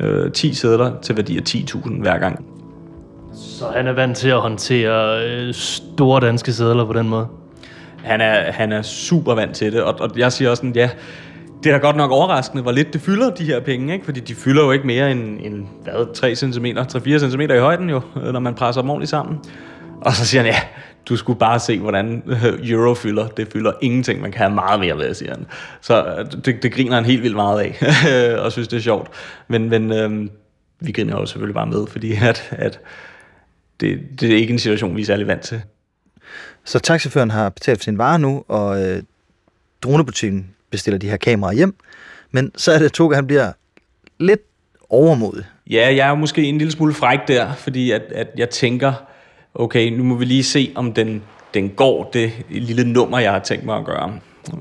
øh, 0.00 0.32
10 0.32 0.54
sædler 0.54 0.92
til 1.02 1.16
værdi 1.16 1.36
af 1.36 1.42
10.000 1.48 2.00
hver 2.00 2.18
gang. 2.18 2.44
Så 3.34 3.64
han 3.76 3.86
er 3.86 3.92
vant 3.92 4.16
til 4.16 4.28
at 4.28 4.40
håndtere 4.40 5.26
øh, 5.26 5.54
store 5.54 6.20
danske 6.20 6.52
sædler 6.52 6.84
på 6.86 6.92
den 6.92 7.08
måde? 7.08 7.26
Han 8.04 8.20
er, 8.20 8.52
han 8.52 8.72
er 8.72 8.82
super 8.82 9.34
vant 9.34 9.56
til 9.56 9.72
det, 9.72 9.82
og, 9.82 9.94
og 10.00 10.10
jeg 10.18 10.32
siger 10.32 10.50
også 10.50 10.60
sådan, 10.60 10.74
ja, 10.74 10.90
det 11.64 11.72
er 11.72 11.78
da 11.78 11.86
godt 11.86 11.96
nok 11.96 12.10
overraskende, 12.10 12.62
hvor 12.62 12.72
lidt 12.72 12.92
det 12.92 13.00
fylder, 13.00 13.30
de 13.30 13.44
her 13.44 13.60
penge, 13.60 13.92
ikke? 13.92 14.04
fordi 14.04 14.20
de 14.20 14.34
fylder 14.34 14.64
jo 14.64 14.70
ikke 14.70 14.86
mere 14.86 15.12
end, 15.12 15.40
end 15.42 15.66
hvad, 15.82 16.14
3 16.14 16.34
cm, 16.34 16.66
3-4 16.66 17.30
cm 17.30 17.40
i 17.40 17.58
højden 17.58 17.90
jo, 17.90 18.00
når 18.32 18.40
man 18.40 18.54
presser 18.54 18.80
dem 18.80 18.90
ordentligt 18.90 19.10
sammen. 19.10 19.38
Og 20.04 20.12
så 20.12 20.26
siger 20.26 20.42
han, 20.42 20.52
ja, 20.52 20.60
du 21.08 21.16
skulle 21.16 21.38
bare 21.38 21.60
se, 21.60 21.78
hvordan 21.78 22.22
euro 22.70 22.94
fylder. 22.94 23.28
Det 23.28 23.48
fylder 23.52 23.72
ingenting, 23.82 24.20
man 24.20 24.32
kan 24.32 24.38
have 24.38 24.54
meget 24.54 24.80
mere 24.80 24.98
ved, 24.98 25.14
siger 25.14 25.34
han. 25.34 25.46
Så 25.80 26.04
øh, 26.04 26.42
det, 26.44 26.62
det 26.62 26.72
griner 26.72 26.94
han 26.94 27.04
helt 27.04 27.22
vildt 27.22 27.36
meget 27.36 27.60
af, 27.60 28.38
og 28.44 28.52
synes, 28.52 28.68
det 28.68 28.76
er 28.76 28.80
sjovt. 28.80 29.10
Men, 29.48 29.68
men 29.68 29.92
øhm, 29.92 30.30
vi 30.80 30.92
griner 30.92 31.20
jo 31.20 31.26
selvfølgelig 31.26 31.54
bare 31.54 31.66
med, 31.66 31.86
fordi 31.86 32.12
at, 32.22 32.48
at 32.50 32.80
det, 33.80 34.00
det 34.20 34.32
er 34.32 34.36
ikke 34.36 34.52
en 34.52 34.58
situation, 34.58 34.96
vi 34.96 35.02
er 35.02 35.06
særlig 35.06 35.26
vant 35.26 35.42
til. 35.42 35.62
Så 36.64 36.78
taxichaufføren 36.78 37.30
har 37.30 37.48
betalt 37.48 37.78
for 37.78 37.84
sin 37.84 37.98
vare 37.98 38.18
nu, 38.18 38.44
og 38.48 38.84
øh, 38.84 39.02
dronebutikken 39.82 40.50
bestiller 40.70 40.98
de 40.98 41.10
her 41.10 41.16
kameraer 41.16 41.54
hjem. 41.54 41.74
Men 42.30 42.52
så 42.56 42.72
er 42.72 42.78
det, 42.78 42.84
at 42.84 42.92
Toga 42.92 43.14
han 43.14 43.26
bliver 43.26 43.52
lidt 44.18 44.40
overmodig. 44.90 45.44
Ja, 45.70 45.94
jeg 45.96 46.08
er 46.08 46.14
måske 46.14 46.42
en 46.42 46.58
lille 46.58 46.70
smule 46.70 46.94
fræk 46.94 47.18
der, 47.28 47.54
fordi 47.54 47.90
at, 47.90 48.02
at 48.14 48.28
jeg 48.36 48.50
tænker, 48.50 48.92
okay, 49.54 49.90
nu 49.90 50.02
må 50.02 50.14
vi 50.14 50.24
lige 50.24 50.44
se, 50.44 50.72
om 50.74 50.92
den, 50.92 51.22
den 51.54 51.68
går 51.68 52.10
det 52.12 52.32
lille 52.50 52.92
nummer, 52.92 53.18
jeg 53.18 53.32
har 53.32 53.38
tænkt 53.38 53.64
mig 53.64 53.76
at 53.76 53.84
gøre. 53.84 54.12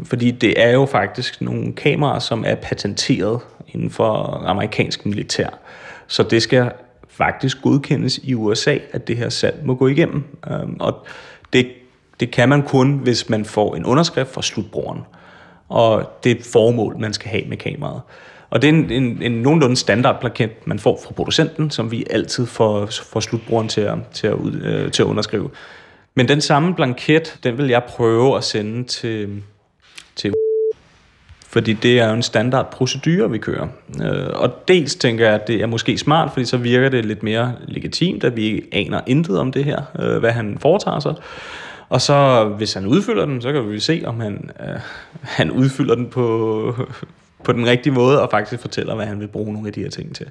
Fordi 0.04 0.32
det 0.32 0.62
er 0.62 0.72
jo 0.72 0.86
faktisk 0.86 1.42
nogle 1.42 1.74
kameraer, 1.74 2.20
som 2.20 2.44
er 2.48 2.56
patenteret 2.56 3.40
inden 3.68 3.90
for 3.90 4.44
amerikansk 4.46 5.06
militær. 5.06 5.50
Så 6.08 6.24
det 6.24 6.44
skal 6.44 6.72
faktisk 7.10 7.62
godkendes 7.62 8.18
i 8.18 8.34
USA, 8.34 8.78
at 8.92 9.08
det 9.08 9.18
her 9.18 9.30
salg 9.30 9.66
må 9.66 9.76
gå 9.76 9.88
igennem. 9.88 10.24
Øhm, 10.52 10.78
og 10.80 11.06
det, 11.54 11.68
det 12.20 12.32
kan 12.32 12.50
man 12.50 12.64
kun, 12.64 12.94
hvis 12.94 13.30
man 13.30 13.46
får 13.46 13.76
en 13.76 13.86
underskrift 13.86 14.34
fra 14.34 14.42
slutbrugeren. 14.42 15.02
Og 15.70 16.20
det 16.24 16.32
er 16.32 16.44
formål, 16.52 17.00
man 17.00 17.14
skal 17.14 17.30
have 17.32 17.44
med 17.48 17.58
kameraet. 17.58 18.02
Og 18.54 18.62
det 18.62 18.70
er 18.70 18.74
en, 18.74 18.92
en, 18.92 19.22
en 19.22 19.32
nogenlunde 19.32 19.76
standardplakat, 19.76 20.68
man 20.68 20.80
får 20.80 21.02
fra 21.06 21.14
producenten, 21.14 21.72
som 21.72 21.92
vi 21.92 22.06
altid 22.10 22.46
får, 22.46 22.86
får 22.86 23.20
slutbrugeren 23.20 23.68
til 23.68 23.82
at, 23.82 23.98
til, 24.14 24.28
at, 24.28 24.34
ud, 24.34 24.62
øh, 24.64 24.92
til 24.92 25.04
at 25.04 25.06
underskrive. 25.06 25.50
Men 26.16 26.28
den 26.28 26.42
samme 26.42 26.76
blanket, 26.76 27.40
den 27.44 27.58
vil 27.58 27.68
jeg 27.68 27.84
prøve 27.84 28.38
at 28.38 28.44
sende 28.44 28.84
til, 28.84 29.44
til 30.16 30.34
fordi 31.48 31.74
det 31.74 32.00
er 32.00 32.08
jo 32.08 32.14
en 32.14 32.24
standard 32.24 32.72
procedure, 32.72 33.32
vi 33.32 33.38
kører. 33.38 33.68
Øh, 34.04 34.30
og 34.34 34.68
dels 34.68 34.96
tænker 34.96 35.26
jeg, 35.26 35.36
at 35.36 35.48
det 35.48 35.62
er 35.62 35.66
måske 35.66 35.98
smart, 35.98 36.32
fordi 36.34 36.46
så 36.46 36.58
virker 36.58 36.90
det 36.90 37.06
lidt 37.06 37.24
mere 37.24 37.54
legitimt, 37.68 38.24
at 38.24 38.36
vi 38.36 38.64
aner 38.72 39.02
intet 39.08 39.40
om 39.40 39.52
det 39.52 39.64
her, 39.66 39.82
øh, 40.00 40.18
hvad 40.18 40.32
han 40.32 40.58
foretager 40.62 41.00
sig. 41.00 41.16
Og 41.90 42.02
så, 42.02 42.46
hvis 42.58 42.74
han 42.74 42.88
udfylder 42.88 43.26
den, 43.26 43.42
så 43.42 43.52
kan 43.52 43.70
vi 43.70 43.80
se, 43.80 44.04
om 44.06 44.20
han, 44.20 44.50
øh, 44.60 44.80
han 45.22 45.52
udfylder 45.52 45.96
den 45.96 46.10
på, 46.10 46.88
på 47.44 47.52
den 47.52 47.66
rigtige 47.66 47.94
måde, 47.94 48.22
og 48.22 48.30
faktisk 48.32 48.62
fortæller, 48.62 48.96
hvad 48.96 49.06
han 49.06 49.20
vil 49.20 49.28
bruge 49.28 49.54
nogle 49.54 49.68
af 49.68 49.74
de 49.74 49.82
her 49.82 49.90
ting 49.90 50.16
til. 50.16 50.30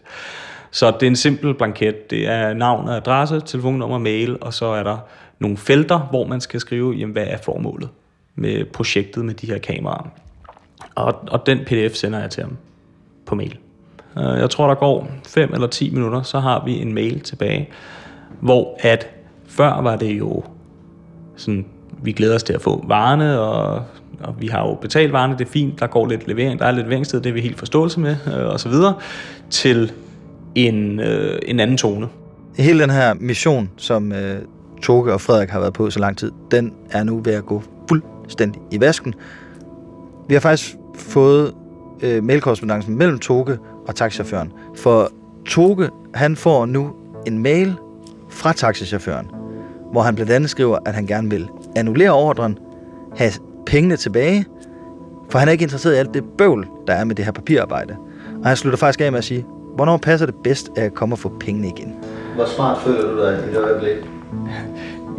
Så 0.70 0.90
det 0.90 1.02
er 1.02 1.10
en 1.10 1.16
simpel 1.16 1.54
blanket. 1.54 2.10
Det 2.10 2.28
er 2.28 2.54
navn 2.54 2.88
og 2.88 2.96
adresse, 2.96 3.40
telefonnummer, 3.40 3.98
mail, 3.98 4.38
og 4.40 4.54
så 4.54 4.66
er 4.66 4.82
der 4.82 4.98
nogle 5.38 5.56
felter, 5.56 5.98
hvor 5.98 6.26
man 6.26 6.40
skal 6.40 6.60
skrive, 6.60 6.92
jamen, 6.92 7.12
hvad 7.12 7.26
er 7.26 7.38
formålet 7.42 7.88
med 8.34 8.64
projektet 8.64 9.24
med 9.24 9.34
de 9.34 9.46
her 9.46 9.58
kameraer. 9.58 10.08
Og, 10.94 11.14
og 11.28 11.46
den 11.46 11.58
pdf 11.66 11.94
sender 11.94 12.20
jeg 12.20 12.30
til 12.30 12.42
ham 12.42 12.56
på 13.26 13.34
mail. 13.34 13.58
Øh, 14.18 14.38
jeg 14.38 14.50
tror, 14.50 14.68
der 14.68 14.74
går 14.74 15.08
5 15.26 15.54
eller 15.54 15.66
10 15.66 15.90
minutter, 15.90 16.22
så 16.22 16.40
har 16.40 16.64
vi 16.64 16.72
en 16.72 16.94
mail 16.94 17.20
tilbage, 17.20 17.68
hvor 18.40 18.76
at 18.80 19.10
før 19.46 19.80
var 19.80 19.96
det 19.96 20.18
jo 20.18 20.44
sådan, 21.36 21.66
vi 22.02 22.12
glæder 22.12 22.34
os 22.34 22.42
til 22.42 22.52
at 22.52 22.62
få 22.62 22.84
varerne, 22.86 23.40
og, 23.40 23.84
og 24.24 24.34
vi 24.38 24.46
har 24.46 24.68
jo 24.68 24.74
betalt 24.74 25.12
varerne, 25.12 25.38
det 25.38 25.46
er 25.46 25.50
fint, 25.50 25.80
der 25.80 25.86
går 25.86 26.06
lidt 26.06 26.28
levering, 26.28 26.58
der 26.58 26.66
er 26.66 26.70
lidt 26.70 26.86
leveringstid, 26.86 27.20
det 27.20 27.30
er 27.30 27.34
vi 27.34 27.40
helt 27.40 27.58
forståelse 27.58 28.00
med, 28.00 28.16
øh, 28.26 28.46
og 28.46 28.60
så 28.60 28.68
videre, 28.68 28.94
til 29.50 29.92
en, 30.54 31.00
øh, 31.00 31.38
en 31.46 31.60
anden 31.60 31.76
tone. 31.76 32.08
Hele 32.58 32.82
den 32.82 32.90
her 32.90 33.14
mission, 33.14 33.70
som 33.76 34.12
øh, 34.12 34.38
Toge 34.82 35.12
og 35.12 35.20
Frederik 35.20 35.48
har 35.48 35.60
været 35.60 35.72
på 35.72 35.90
så 35.90 36.00
lang 36.00 36.18
tid, 36.18 36.32
den 36.50 36.74
er 36.90 37.04
nu 37.04 37.20
ved 37.24 37.32
at 37.32 37.46
gå 37.46 37.62
fuldstændig 37.88 38.62
i 38.70 38.80
vasken. 38.80 39.14
Vi 40.28 40.34
har 40.34 40.40
faktisk 40.40 40.76
fået 40.94 41.54
øh, 42.02 42.24
mailkorrespondancen 42.24 42.98
mellem 42.98 43.18
Toge 43.18 43.58
og 43.86 43.94
taxichaufføren. 43.94 44.52
For 44.76 45.10
Toge, 45.46 45.88
han 46.14 46.36
får 46.36 46.66
nu 46.66 46.92
en 47.26 47.38
mail 47.38 47.74
fra 48.30 48.52
taxichaufføren, 48.52 49.30
hvor 49.92 50.02
han 50.02 50.14
blandt 50.14 50.32
andet 50.32 50.50
skriver, 50.50 50.78
at 50.86 50.94
han 50.94 51.06
gerne 51.06 51.30
vil 51.30 51.48
annullere 51.76 52.12
ordren, 52.12 52.58
have 53.16 53.32
pengene 53.66 53.96
tilbage, 53.96 54.44
for 55.30 55.38
han 55.38 55.48
er 55.48 55.52
ikke 55.52 55.62
interesseret 55.62 55.94
i 55.94 55.98
alt 55.98 56.14
det 56.14 56.24
bøvl, 56.38 56.68
der 56.86 56.92
er 56.92 57.04
med 57.04 57.14
det 57.14 57.24
her 57.24 57.32
papirarbejde. 57.32 57.96
Og 58.42 58.48
han 58.48 58.56
slutter 58.56 58.78
faktisk 58.78 59.00
af 59.00 59.12
med 59.12 59.18
at 59.18 59.24
sige, 59.24 59.46
hvornår 59.74 59.96
passer 59.96 60.26
det 60.26 60.34
bedst 60.44 60.70
at 60.76 60.94
komme 60.94 61.14
og 61.14 61.18
få 61.18 61.32
pengene 61.40 61.68
igen? 61.68 61.94
Hvor 62.34 62.46
smart 62.46 62.78
føler 62.84 63.10
du 63.10 63.22
dig 63.22 63.44
i 63.48 63.54
det 63.54 63.64
øjeblik? 63.64 63.96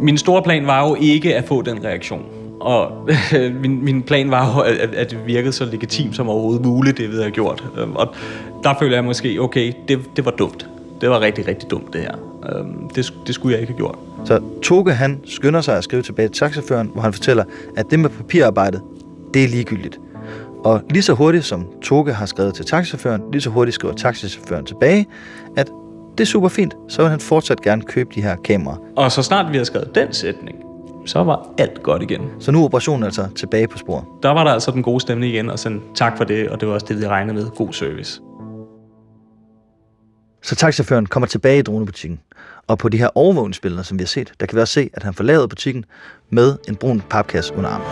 Min 0.00 0.18
store 0.18 0.42
plan 0.42 0.66
var 0.66 0.88
jo 0.88 0.96
ikke 1.00 1.36
at 1.36 1.44
få 1.44 1.62
den 1.62 1.84
reaktion. 1.84 2.24
Og 2.60 3.08
min, 3.62 3.84
min 3.84 4.02
plan 4.02 4.30
var 4.30 4.54
jo, 4.54 4.60
at, 4.60 4.94
at 4.94 5.10
det 5.10 5.18
virkede 5.26 5.52
så 5.52 5.64
legitimt 5.64 6.16
som 6.16 6.28
overhovedet 6.28 6.64
muligt, 6.66 6.98
det 6.98 7.10
vi 7.10 7.16
havde 7.16 7.30
gjort. 7.30 7.64
Øhm, 7.78 7.96
og 7.96 8.14
der 8.62 8.74
føler 8.78 8.96
jeg 8.96 9.04
måske, 9.04 9.38
okay, 9.40 9.72
det, 9.88 9.98
det 10.16 10.24
var 10.24 10.30
dumt. 10.30 10.68
Det 11.00 11.10
var 11.10 11.20
rigtig, 11.20 11.48
rigtig 11.48 11.70
dumt, 11.70 11.92
det 11.92 12.00
her. 12.00 12.14
Øhm, 12.48 12.88
det, 12.88 13.14
det 13.26 13.34
skulle 13.34 13.52
jeg 13.52 13.60
ikke 13.60 13.72
have 13.72 13.78
gjort. 13.78 13.98
Så 14.24 14.40
Toge 14.62 14.92
han 14.92 15.20
skynder 15.24 15.60
sig 15.60 15.76
at 15.76 15.84
skrive 15.84 16.02
tilbage 16.02 16.28
til 16.28 16.36
taxichaufføren, 16.36 16.90
hvor 16.92 17.02
han 17.02 17.12
fortæller, 17.12 17.44
at 17.76 17.90
det 17.90 17.98
med 17.98 18.10
papirarbejdet, 18.10 18.82
det 19.34 19.44
er 19.44 19.48
ligegyldigt. 19.48 20.00
Og 20.64 20.82
lige 20.90 21.02
så 21.02 21.12
hurtigt 21.12 21.44
som 21.44 21.66
Toge 21.82 22.12
har 22.12 22.26
skrevet 22.26 22.54
til 22.54 22.64
taxichaufføren, 22.64 23.22
lige 23.32 23.42
så 23.42 23.50
hurtigt 23.50 23.74
skriver 23.74 23.94
taxichaufføren 23.94 24.64
tilbage, 24.64 25.06
at 25.56 25.70
det 26.18 26.24
er 26.24 26.26
super 26.26 26.48
fint, 26.48 26.74
så 26.88 27.02
vil 27.02 27.10
han 27.10 27.20
fortsat 27.20 27.60
gerne 27.60 27.82
købe 27.82 28.10
de 28.14 28.22
her 28.22 28.36
kameraer. 28.36 28.78
Og 28.96 29.12
så 29.12 29.22
snart 29.22 29.46
vi 29.46 29.56
havde 29.56 29.64
skrevet 29.64 29.94
den 29.94 30.12
sætning, 30.12 30.56
så 31.06 31.24
var 31.24 31.48
alt 31.58 31.82
godt 31.82 32.02
igen. 32.02 32.20
Så 32.38 32.52
nu 32.52 32.60
er 32.60 32.64
operationen 32.64 33.04
altså 33.04 33.28
tilbage 33.36 33.68
på 33.68 33.78
sporet. 33.78 34.04
Der 34.22 34.30
var 34.30 34.44
der 34.44 34.50
altså 34.50 34.70
den 34.70 34.82
gode 34.82 35.00
stemning 35.00 35.32
igen, 35.32 35.50
og 35.50 35.58
sådan 35.58 35.82
tak 35.94 36.16
for 36.16 36.24
det, 36.24 36.48
og 36.48 36.60
det 36.60 36.68
var 36.68 36.74
også 36.74 36.86
det, 36.88 37.00
vi 37.00 37.06
regnede 37.06 37.34
med. 37.34 37.46
God 37.50 37.72
service. 37.72 38.20
Så 40.42 40.54
taxichaufføren 40.56 41.06
kommer 41.06 41.26
tilbage 41.26 41.58
i 41.58 41.62
dronebutikken. 41.62 42.20
Og 42.66 42.78
på 42.78 42.88
de 42.88 42.98
her 42.98 43.08
overvågningsbilleder, 43.14 43.82
som 43.82 43.98
vi 43.98 44.02
har 44.02 44.06
set, 44.06 44.32
der 44.40 44.46
kan 44.46 44.56
vi 44.56 44.60
også 44.60 44.74
se, 44.74 44.90
at 44.94 45.02
han 45.02 45.14
forlader 45.14 45.46
butikken 45.46 45.84
med 46.30 46.56
en 46.68 46.76
brun 46.76 47.02
papkasse 47.10 47.54
under 47.54 47.70
armen. 47.70 47.86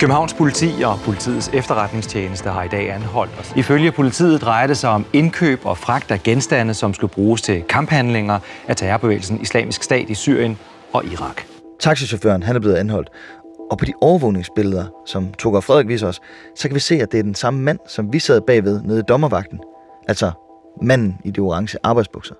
Københavns 0.00 0.34
politi 0.34 0.82
og 0.84 0.98
politiets 1.04 1.50
efterretningstjeneste 1.54 2.50
har 2.50 2.62
i 2.62 2.68
dag 2.68 2.90
anholdt 2.90 3.32
os. 3.40 3.52
Ifølge 3.56 3.92
politiet 3.92 4.40
drejer 4.40 4.66
det 4.66 4.76
sig 4.76 4.90
om 4.90 5.06
indkøb 5.12 5.60
og 5.64 5.78
fragt 5.78 6.10
af 6.10 6.22
genstande, 6.22 6.74
som 6.74 6.94
skulle 6.94 7.12
bruges 7.12 7.42
til 7.42 7.62
kamphandlinger 7.62 8.38
af 8.68 8.76
terrorbevægelsen 8.76 9.40
Islamisk 9.40 9.82
Stat 9.82 10.10
i 10.10 10.14
Syrien 10.14 10.58
og 10.92 11.04
Irak. 11.04 11.42
Taxichaufføren 11.80 12.42
han 12.42 12.56
er 12.56 12.60
blevet 12.60 12.76
anholdt. 12.76 13.08
Og 13.70 13.78
på 13.78 13.84
de 13.84 13.92
overvågningsbilleder, 14.00 14.84
som 15.06 15.32
Toger 15.32 15.60
Frederik 15.60 15.88
viser 15.88 16.08
os, 16.08 16.20
så 16.56 16.68
kan 16.68 16.74
vi 16.74 16.80
se, 16.80 16.94
at 16.94 17.12
det 17.12 17.18
er 17.18 17.22
den 17.22 17.34
samme 17.34 17.60
mand, 17.60 17.78
som 17.88 18.12
vi 18.12 18.18
sad 18.18 18.40
bagved 18.40 18.82
nede 18.82 18.98
i 18.98 19.02
dommervagten. 19.08 19.60
Altså 20.08 20.30
manden 20.82 21.18
i 21.24 21.30
de 21.30 21.40
orange 21.40 21.78
arbejdsbukser. 21.82 22.34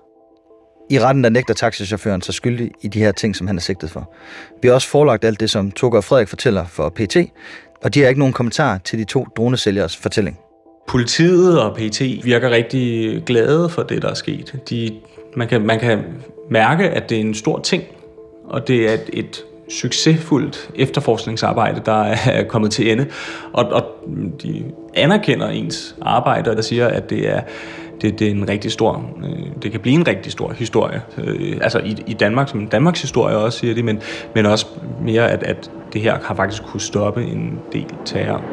I 0.89 0.99
retten 0.99 1.23
der 1.23 1.29
nægter 1.29 1.53
taxichaufføren 1.53 2.21
sig 2.21 2.33
skyldig 2.33 2.71
i 2.81 2.87
de 2.87 2.99
her 2.99 3.11
ting, 3.11 3.35
som 3.35 3.47
han 3.47 3.55
er 3.55 3.61
sigtet 3.61 3.89
for. 3.89 4.13
Vi 4.61 4.67
har 4.67 4.75
også 4.75 4.87
forelagt 4.87 5.25
alt 5.25 5.39
det, 5.39 5.49
som 5.49 5.71
Toger 5.71 6.01
Frederik 6.01 6.27
fortæller 6.27 6.65
for 6.65 6.89
PT, 6.89 7.17
og 7.83 7.93
de 7.93 8.01
har 8.01 8.07
ikke 8.07 8.19
nogen 8.19 8.33
kommentar 8.33 8.77
til 8.77 8.99
de 8.99 9.03
to 9.03 9.27
dronesælgers 9.37 9.97
fortælling. 9.97 10.39
Politiet 10.87 11.61
og 11.61 11.75
PT 11.75 12.01
virker 12.23 12.49
rigtig 12.49 13.23
glade 13.25 13.69
for 13.69 13.83
det, 13.83 14.01
der 14.01 14.09
er 14.09 14.13
sket. 14.13 14.59
De, 14.69 14.91
man, 15.35 15.47
kan, 15.47 15.61
man 15.61 15.79
kan 15.79 15.99
mærke, 16.51 16.89
at 16.89 17.09
det 17.09 17.17
er 17.17 17.21
en 17.21 17.33
stor 17.33 17.59
ting, 17.59 17.83
og 18.45 18.67
det 18.67 18.89
er 18.89 18.93
et, 18.93 19.09
et 19.13 19.43
succesfuldt 19.69 20.69
efterforskningsarbejde, 20.75 21.81
der 21.85 22.03
er 22.37 22.43
kommet 22.43 22.71
til 22.71 22.91
ende. 22.91 23.05
Og, 23.53 23.65
og 23.65 23.83
de 24.43 24.63
anerkender 24.93 25.47
ens 25.47 25.95
arbejde, 26.01 26.49
og 26.49 26.55
der 26.55 26.61
siger, 26.61 26.87
at 26.87 27.09
det 27.09 27.29
er, 27.29 27.41
det, 28.01 28.19
det 28.19 28.27
er 28.27 28.31
en 28.31 28.49
rigtig 28.49 28.71
stor, 28.71 29.09
øh, 29.23 29.61
det 29.61 29.71
kan 29.71 29.79
blive 29.79 29.95
en 29.95 30.07
rigtig 30.07 30.31
stor 30.31 30.53
historie. 30.53 31.01
Øh, 31.17 31.57
altså 31.61 31.79
i, 31.79 32.03
i 32.07 32.13
Danmark, 32.13 32.49
som 32.49 32.59
en 32.59 32.67
Danmarks 32.67 33.01
historie 33.01 33.37
også, 33.37 33.59
siger 33.59 33.75
de, 33.75 33.83
men, 33.83 34.01
men 34.35 34.45
også 34.45 34.65
mere, 35.01 35.31
at, 35.31 35.43
at 35.43 35.71
det 35.93 36.01
her 36.01 36.17
har 36.23 36.35
faktisk 36.35 36.63
kunne 36.63 36.81
stoppe 36.81 37.23
en 37.23 37.59
del 37.73 37.93
terror. 38.05 38.43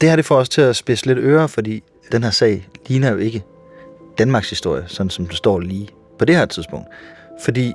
Det 0.00 0.08
her 0.08 0.16
det 0.16 0.24
får 0.24 0.36
os 0.36 0.48
til 0.48 0.60
at 0.60 0.76
spidse 0.76 1.06
lidt 1.06 1.18
ører, 1.18 1.46
fordi 1.46 1.82
den 2.12 2.22
her 2.22 2.30
sag 2.30 2.66
ligner 2.86 3.10
jo 3.10 3.16
ikke 3.16 3.42
Danmarks 4.18 4.50
historie, 4.50 4.84
sådan 4.86 5.10
som 5.10 5.26
det 5.26 5.36
står 5.36 5.60
lige 5.60 5.88
på 6.18 6.24
det 6.24 6.36
her 6.36 6.46
tidspunkt. 6.46 6.86
Fordi 7.44 7.72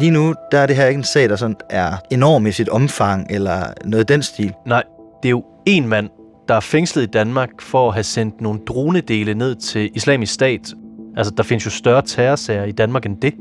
lige 0.00 0.10
nu, 0.10 0.34
der 0.52 0.58
er 0.58 0.66
det 0.66 0.76
her 0.76 0.86
ikke 0.86 0.98
en 0.98 1.04
sag, 1.04 1.28
der 1.28 1.36
sådan 1.36 1.56
er 1.70 1.92
enorm 2.10 2.46
i 2.46 2.52
sit 2.52 2.68
omfang, 2.68 3.26
eller 3.30 3.72
noget 3.84 4.10
i 4.10 4.12
den 4.12 4.22
stil. 4.22 4.52
Nej, 4.66 4.82
det 5.22 5.28
er 5.28 5.30
jo 5.30 5.44
en 5.66 5.88
mand, 5.88 6.10
der 6.48 6.54
er 6.54 6.60
fængslet 6.60 7.02
i 7.02 7.06
Danmark 7.06 7.50
for 7.60 7.88
at 7.88 7.94
have 7.94 8.04
sendt 8.04 8.40
nogle 8.40 8.60
dronedele 8.66 9.34
ned 9.34 9.54
til 9.54 9.90
islamisk 9.94 10.34
stat. 10.34 10.74
Altså, 11.16 11.32
der 11.36 11.42
findes 11.42 11.66
jo 11.66 11.70
større 11.70 12.02
terrorsager 12.02 12.64
i 12.64 12.72
Danmark 12.72 13.06
end 13.06 13.20
det. 13.20 13.34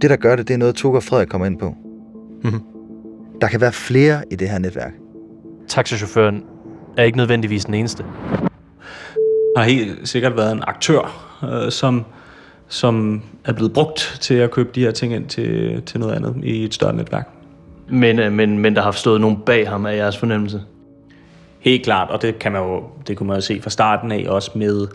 Det, 0.00 0.10
der 0.10 0.16
gør 0.16 0.36
det, 0.36 0.48
det 0.48 0.54
er 0.54 0.58
noget, 0.58 0.74
Tukker 0.74 1.00
Frederik 1.00 1.28
kommer 1.28 1.46
ind 1.46 1.58
på. 1.58 1.74
Mhm. 2.44 2.60
Der 3.40 3.48
kan 3.48 3.60
være 3.60 3.72
flere 3.72 4.22
i 4.30 4.36
det 4.36 4.48
her 4.48 4.58
netværk. 4.58 4.92
Taxachaufføren 5.68 6.44
er 6.96 7.02
ikke 7.02 7.18
nødvendigvis 7.18 7.64
den 7.64 7.74
eneste. 7.74 8.04
har 9.56 9.64
helt 9.64 10.08
sikkert 10.08 10.36
været 10.36 10.52
en 10.52 10.62
aktør, 10.66 11.34
øh, 11.44 11.72
som, 11.72 12.04
som 12.68 13.22
er 13.44 13.52
blevet 13.52 13.72
brugt 13.72 14.18
til 14.20 14.34
at 14.34 14.50
købe 14.50 14.70
de 14.74 14.80
her 14.80 14.90
ting 14.90 15.14
ind 15.14 15.26
til, 15.26 15.82
til 15.82 16.00
noget 16.00 16.14
andet 16.14 16.36
i 16.42 16.64
et 16.64 16.74
større 16.74 16.92
netværk. 16.92 17.28
Men, 17.88 18.18
øh, 18.18 18.32
men, 18.32 18.58
men 18.58 18.76
der 18.76 18.82
har 18.82 18.90
stået 18.90 19.20
nogen 19.20 19.38
bag 19.46 19.68
ham 19.68 19.86
af 19.86 19.96
jeres 19.96 20.16
fornemmelse. 20.16 20.62
Helt 21.64 21.84
klart, 21.84 22.10
og 22.10 22.22
det 22.22 22.38
kan 22.38 22.52
man 22.52 22.62
jo, 22.62 22.82
det 23.06 23.16
kunne 23.16 23.26
man 23.26 23.36
jo 23.36 23.40
se 23.40 23.62
fra 23.62 23.70
starten 23.70 24.12
af, 24.12 24.24
også 24.28 24.50
med 24.54 24.86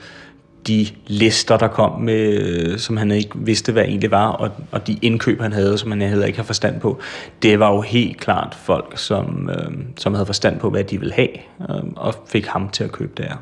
de 0.67 0.87
lister, 1.07 1.57
der 1.57 1.67
kom 1.67 2.01
med, 2.01 2.77
som 2.77 2.97
han 2.97 3.11
ikke 3.11 3.31
vidste, 3.35 3.71
hvad 3.71 3.83
egentlig 3.83 4.11
var, 4.11 4.27
og, 4.27 4.51
og 4.71 4.87
de 4.87 4.97
indkøb, 5.01 5.41
han 5.41 5.53
havde, 5.53 5.77
som 5.77 5.91
han 5.91 6.01
heller 6.01 6.25
ikke 6.25 6.37
har 6.37 6.43
forstand 6.43 6.79
på. 6.79 6.99
Det 7.41 7.59
var 7.59 7.73
jo 7.73 7.81
helt 7.81 8.17
klart 8.17 8.57
folk, 8.63 8.97
som, 8.97 9.49
øh, 9.49 9.71
som 9.97 10.13
havde 10.13 10.25
forstand 10.25 10.59
på, 10.59 10.69
hvad 10.69 10.83
de 10.83 10.99
ville 10.99 11.13
have, 11.13 11.37
øh, 11.61 11.83
og 11.95 12.15
fik 12.27 12.45
ham 12.45 12.69
til 12.69 12.83
at 12.83 12.91
købe 12.91 13.11
det 13.17 13.25
her. 13.25 13.37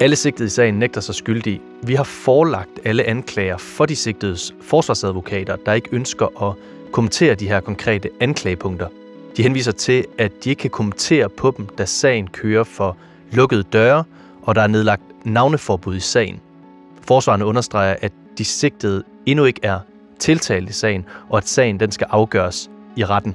Alle 0.00 0.16
sigtede 0.16 0.46
i 0.46 0.50
sagen 0.50 0.74
nægter 0.74 1.00
sig 1.00 1.14
skyldige. 1.14 1.60
Vi 1.82 1.94
har 1.94 2.04
forelagt 2.04 2.80
alle 2.84 3.04
anklager 3.04 3.56
for 3.56 3.86
de 3.86 3.96
sigtedes 3.96 4.54
forsvarsadvokater, 4.60 5.56
der 5.56 5.72
ikke 5.72 5.88
ønsker 5.92 6.42
at 6.48 6.54
kommentere 6.92 7.34
de 7.34 7.48
her 7.48 7.60
konkrete 7.60 8.10
anklagepunkter. 8.20 8.88
De 9.36 9.42
henviser 9.42 9.72
til, 9.72 10.04
at 10.18 10.44
de 10.44 10.50
ikke 10.50 10.60
kan 10.60 10.70
kommentere 10.70 11.28
på 11.28 11.54
dem, 11.56 11.66
da 11.66 11.84
sagen 11.84 12.26
kører 12.26 12.64
for 12.64 12.96
lukkede 13.32 13.62
døre, 13.62 14.04
og 14.42 14.54
der 14.54 14.62
er 14.62 14.66
nedlagt 14.66 15.02
navneforbud 15.24 15.96
i 15.96 16.00
sagen. 16.00 16.40
Forsvarerne 17.06 17.44
understreger, 17.44 17.96
at 18.02 18.12
de 18.38 18.44
sigtede 18.44 19.02
endnu 19.26 19.44
ikke 19.44 19.60
er 19.62 19.78
tiltalt 20.18 20.70
i 20.70 20.72
sagen, 20.72 21.04
og 21.28 21.36
at 21.36 21.48
sagen 21.48 21.80
den 21.80 21.92
skal 21.92 22.06
afgøres 22.10 22.70
i 22.96 23.04
retten. 23.04 23.34